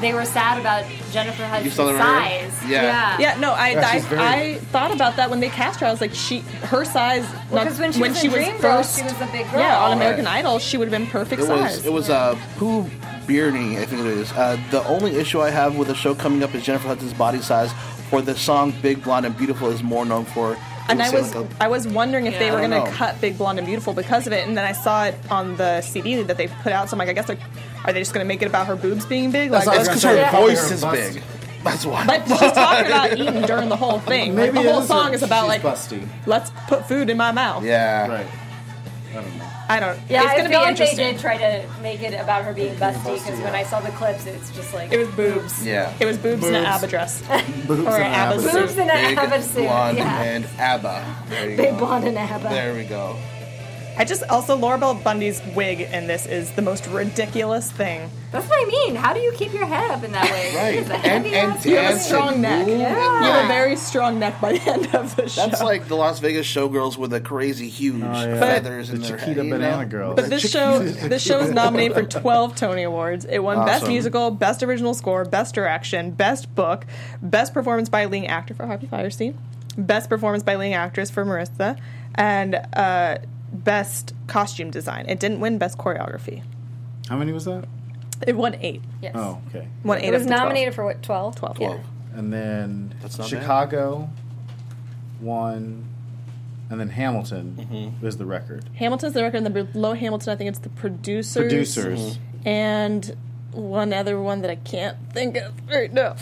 [0.00, 2.06] they were sad about Jennifer Hudson's saw the review?
[2.06, 2.64] size.
[2.68, 3.18] Yeah.
[3.18, 5.86] Yeah, no, I, Yeah, I, she's very- I thought about that when they cast her.
[5.86, 6.40] I was like, she,
[6.70, 9.60] her size, not- Because when she was in Dreamgirls, she was a big girl.
[9.60, 10.38] yeah, on American Right.
[10.38, 11.76] Idol, she would have been perfect It size.
[11.78, 12.84] was it was uh, Pooh
[13.26, 14.30] Bearney, I think it is.
[14.32, 17.40] Uh, the only issue I have with the show coming up is Jennifer Hudson's body
[17.40, 17.72] size.
[18.08, 20.56] For the song "Big Blonde and Beautiful" is more known for.
[20.88, 23.20] It and I was like a- I was wondering if they were going to cut
[23.20, 26.22] Big Blonde and Beautiful because of it, and then I saw it on the CD
[26.22, 26.88] that they put out.
[26.88, 27.38] So I'm like, I guess they're,
[27.84, 29.50] are they just going to make it about her boobs being big?
[29.50, 31.22] That's Like, what I it's because her say, voice is big.
[31.64, 32.06] That's why.
[32.06, 34.34] but she's talking about eating during the whole thing.
[34.36, 36.06] Like, Maybe the whole is song her- is about like, busty.
[36.26, 37.64] let's put food in my mouth.
[37.64, 38.06] yeah.
[38.08, 38.26] Right.
[39.10, 39.47] I don't know.
[39.70, 39.98] I don't.
[40.08, 42.44] Yeah, it's I going to feel be like they did try to make it about
[42.44, 43.54] her being busty busty, because when.
[43.54, 45.66] I saw the clips, it's just like It was boobs.
[45.66, 45.92] Yeah.
[46.00, 46.74] It was boobs, in an Boobs.
[46.76, 47.20] ABBA dress.
[47.66, 48.52] Boobs Or and ABBA suit.
[48.52, 49.54] boobs in an Big ABBA suit.
[49.64, 50.22] blonde yeah.
[50.22, 51.16] and ABBA.
[51.28, 51.78] Big go.
[51.78, 52.48] blonde and ABBA.
[52.48, 53.16] There we go.
[53.98, 58.08] I just also Laura Bell Bundy's wig in this is the most ridiculous thing.
[58.30, 58.94] That's what I mean.
[58.94, 60.54] How do you keep your head up in that way?
[60.54, 61.04] Right.
[61.04, 62.66] And- and ass You have a dance strong neck.
[62.66, 65.46] move You have a very strong neck by the end of the show.
[65.46, 68.38] That's like the Las Vegas showgirls with the crazy huge Oh, yeah.
[68.38, 69.44] feathers The in their Chiquita head.
[69.46, 69.88] you Banana know?
[69.88, 70.14] Girl.
[70.14, 73.24] But this show, this show is nominated for 12 Tony Awards.
[73.24, 76.86] It won Best Musical, Best Original Score, Best Direction, Best Book,
[77.20, 79.34] Best Performance by a Leading Actor for Harvey Fierstein,
[79.76, 81.78] Best Performance by a Leading Actress for Marissa,
[82.14, 83.18] and uh,
[83.52, 85.06] Best Costume Design.
[85.08, 86.42] It didn't win Best Choreography.
[87.08, 87.64] How many was that?
[88.26, 88.82] It won eight.
[89.00, 89.12] Yes.
[89.14, 89.68] Oh, okay.
[89.84, 90.42] Won eight It was of the 12.
[90.48, 91.02] nominated for what?
[91.02, 91.36] Twelve.
[91.36, 91.56] 12.
[91.56, 91.80] Twelve.
[92.14, 93.40] And then That's not bad.
[93.40, 94.10] Chicago
[95.20, 95.84] won,
[96.70, 98.04] and then Hamilton Mm-hmm.
[98.04, 98.68] was the record.
[98.74, 101.42] Hamilton's the record, and then below Hamilton, I think it's the producers.
[101.42, 102.00] Producers.
[102.18, 102.48] Mm-hmm.
[102.48, 103.16] And
[103.52, 106.16] one other one that I can't think of right now.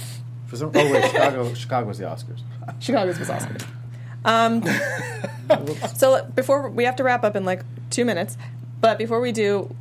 [0.46, 1.52] For some, oh wait, Chicago.
[1.54, 2.40] Chicago was the Oscars.
[2.78, 3.56] Chicago's was awesome.
[4.26, 4.62] Um,
[5.96, 8.36] so before we have to wrap up in like two minutes,
[8.80, 9.74] but before we do,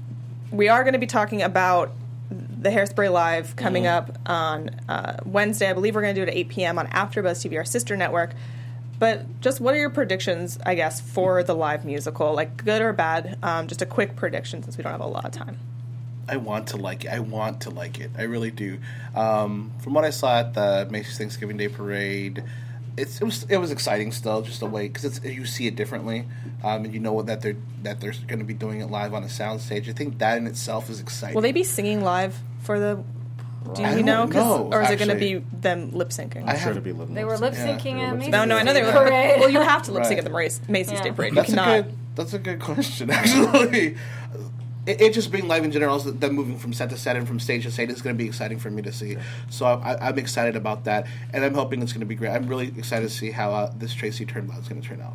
[0.52, 1.92] we are going to be talking about
[2.30, 5.70] the Hairspray Live coming up on uh, Wednesday.
[5.70, 6.80] I believe we're going to do it at 8 p.m.
[6.80, 8.34] on AfterBuzz TV, our sister network.
[8.98, 12.34] But just what are your predictions, I guess, for the live musical?
[12.34, 13.38] Like good or bad?
[13.44, 15.60] Um, just a quick prediction since we don't have a lot of time.
[16.28, 17.10] I want to like it.
[17.10, 18.12] I want to like it.
[18.18, 18.80] I really do.
[19.14, 22.44] Um, from what I saw at the Macy's Thanksgiving Day Parade,
[22.98, 26.26] it's, it was it was exciting still, just a way because you see it differently,
[26.64, 29.24] um, and you know that they're that they're going to be doing it live on
[29.24, 29.90] a soundstage.
[29.90, 31.36] I think that in itself is exciting.
[31.36, 33.04] Will they be singing live for the?
[33.74, 36.46] Do I you don't know, or is it going to be them lip syncing?
[36.48, 37.16] I I'm sure have- to be living.
[37.16, 38.12] They were lip syncing Yeah.
[38.12, 38.32] at Macy's.
[38.32, 38.92] No, no, I know they were.
[38.92, 39.40] Parade.
[39.40, 40.20] Well, you have to lip sync Right.
[40.20, 41.04] at the Macy's, Macy's Yeah.
[41.04, 41.32] Day Parade.
[41.32, 41.94] You That's a good.
[42.16, 43.98] That's a good question, actually.
[44.86, 47.28] It, it just being live in general, is them moving from set to set and
[47.28, 49.18] from stage to stage is going to be exciting for me to see.
[49.50, 52.30] So I, I'm excited about that, and I'm hoping it's going to be great.
[52.32, 55.14] I'm really excited to see how uh, this Tracy Turnblad is going to turn out.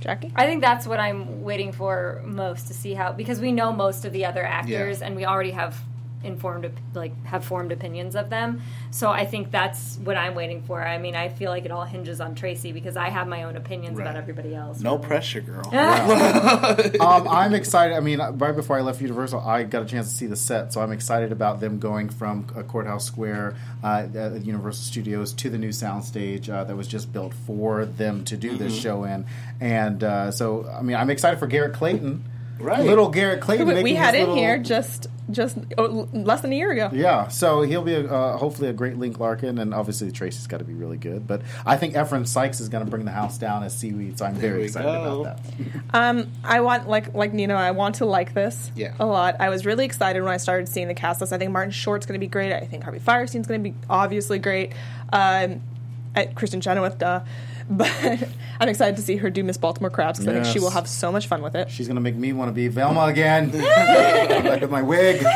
[0.00, 0.32] Jackie?
[0.34, 4.06] I think that's what I'm waiting for most to see how because we know most
[4.06, 5.06] of the other actors Yeah.
[5.06, 5.78] and we already have
[6.22, 8.62] informed like have formed opinions of them.
[8.90, 10.82] So I think that's what I'm waiting for.
[10.86, 13.56] I mean, I feel like it all hinges on Tracy because I have my own
[13.56, 14.80] opinions about everybody else.
[14.80, 15.06] No really.
[15.06, 15.66] pressure, girl.
[17.00, 17.96] um, I'm excited.
[17.96, 20.72] I mean, right before I left Universal, I got a chance to see the set,
[20.72, 25.58] so I'm excited about them going from Courthouse Square uh, at Universal Studios to the
[25.58, 29.26] new soundstage uh, that was just built for them to do this show in.
[29.60, 32.24] And uh, so, I mean, I'm excited for Garrett Clayton,
[32.60, 32.84] Right.
[32.84, 33.68] Little Garrett Clayton.
[33.68, 36.90] Who we had his in little- here just just oh, less than a year ago.
[36.92, 40.58] Yeah, so he'll be a, uh, hopefully a great Link Larkin, and obviously Tracy's got
[40.58, 41.28] to be really good.
[41.28, 44.24] But I think Ephraim Sykes is going to bring the house down as seaweed, so
[44.24, 45.22] I'm very excited go.
[45.22, 45.54] about that.
[45.94, 47.54] Um, I want like like Nino.
[47.54, 48.94] I want to like this Yeah.
[48.98, 49.36] a lot.
[49.38, 51.32] I was really excited when I started seeing the cast list.
[51.32, 52.52] I think Martin Short's going to be great.
[52.52, 54.72] I think Harvey Fierstein's going to be obviously great.
[55.12, 55.60] Um,
[56.16, 57.20] at Kristin Chenoweth, duh.
[57.70, 58.28] But
[58.60, 60.88] I'm excited to see her do Miss Baltimore Crabs because I think she will have
[60.88, 61.70] so much fun with it.
[61.70, 63.52] She's going to make me want to be Velma again,
[64.44, 65.24] like with my wig.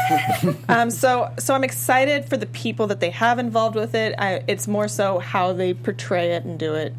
[0.69, 4.15] Um, so so I'm excited for the people that they have involved with it.
[4.19, 6.95] I, it's more so how they portray it and do it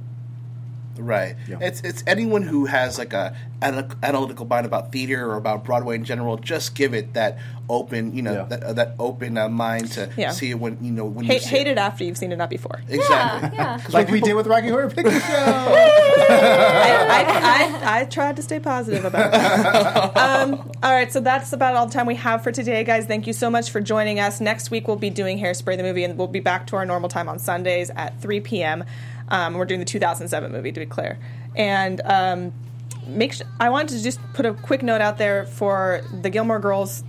[0.97, 1.35] Right.
[1.47, 1.57] Yeah.
[1.61, 6.03] It's it's anyone who has like a analytical mind about theater or about Broadway in
[6.05, 6.37] general.
[6.37, 7.37] Just give it that
[7.67, 8.43] open, you know, Yeah.
[8.45, 10.31] that, uh, that open uh, mind to Yeah.
[10.31, 12.37] see it when you know when you Hate, see hate it after you've seen it
[12.37, 12.81] not before.
[12.89, 13.49] Exactly.
[13.57, 13.79] Yeah.
[13.89, 15.19] like we did with Rocky Horror Picture Show.
[16.27, 20.17] I, I, I tried to stay positive about it.
[20.17, 23.05] um, all right, so that's about all the time we have for today, guys.
[23.05, 24.39] Thank you so much for joining us.
[24.41, 27.09] Next week we'll be doing Hairspray the movie, and we'll be back to our normal
[27.09, 28.83] time on Sundays at 3 p.m.
[29.29, 31.17] Um, we're doing the 2007 movie, to be clear.
[31.55, 32.53] And um,
[33.07, 36.59] make sure, I wanted to just put a quick note out there for the Gilmore
[36.59, 37.03] Girls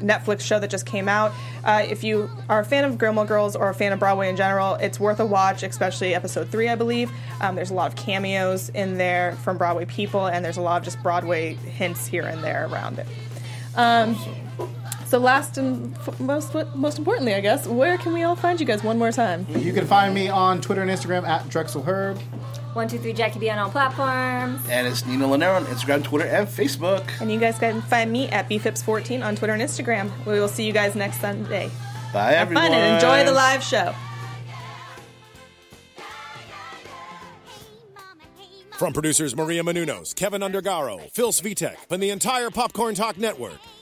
[0.00, 1.32] Netflix show that just came out.
[1.64, 4.36] Uh, if you are a fan of Gilmore Girls or a fan of Broadway in
[4.36, 7.10] general, it's worth a watch, especially episode three, I believe.
[7.40, 10.78] Um, there's a lot of cameos in there from Broadway people, and there's a lot
[10.78, 13.06] of just Broadway hints here and there around it.
[13.74, 14.16] Um,
[15.06, 18.66] so, last and f- most most importantly, I guess, where can we all find you
[18.66, 19.46] guys one more time?
[19.56, 22.18] you can find me on Twitter and Instagram at DrexelHerb.
[22.74, 24.60] One, two, three, Jackie B on all platforms.
[24.68, 27.08] And it's Nina Lanero on Instagram, Twitter, and Facebook.
[27.22, 30.10] And you guys can find me at bfips14 on Twitter and Instagram.
[30.26, 31.70] We will see you guys next Sunday.
[32.12, 32.64] Bye, Have everyone.
[32.64, 33.94] fun and enjoy the live show.
[38.72, 43.58] From producers Maria Menounos, Kevin Undergaro, Phil Svitek, and the entire Popcorn Talk Network,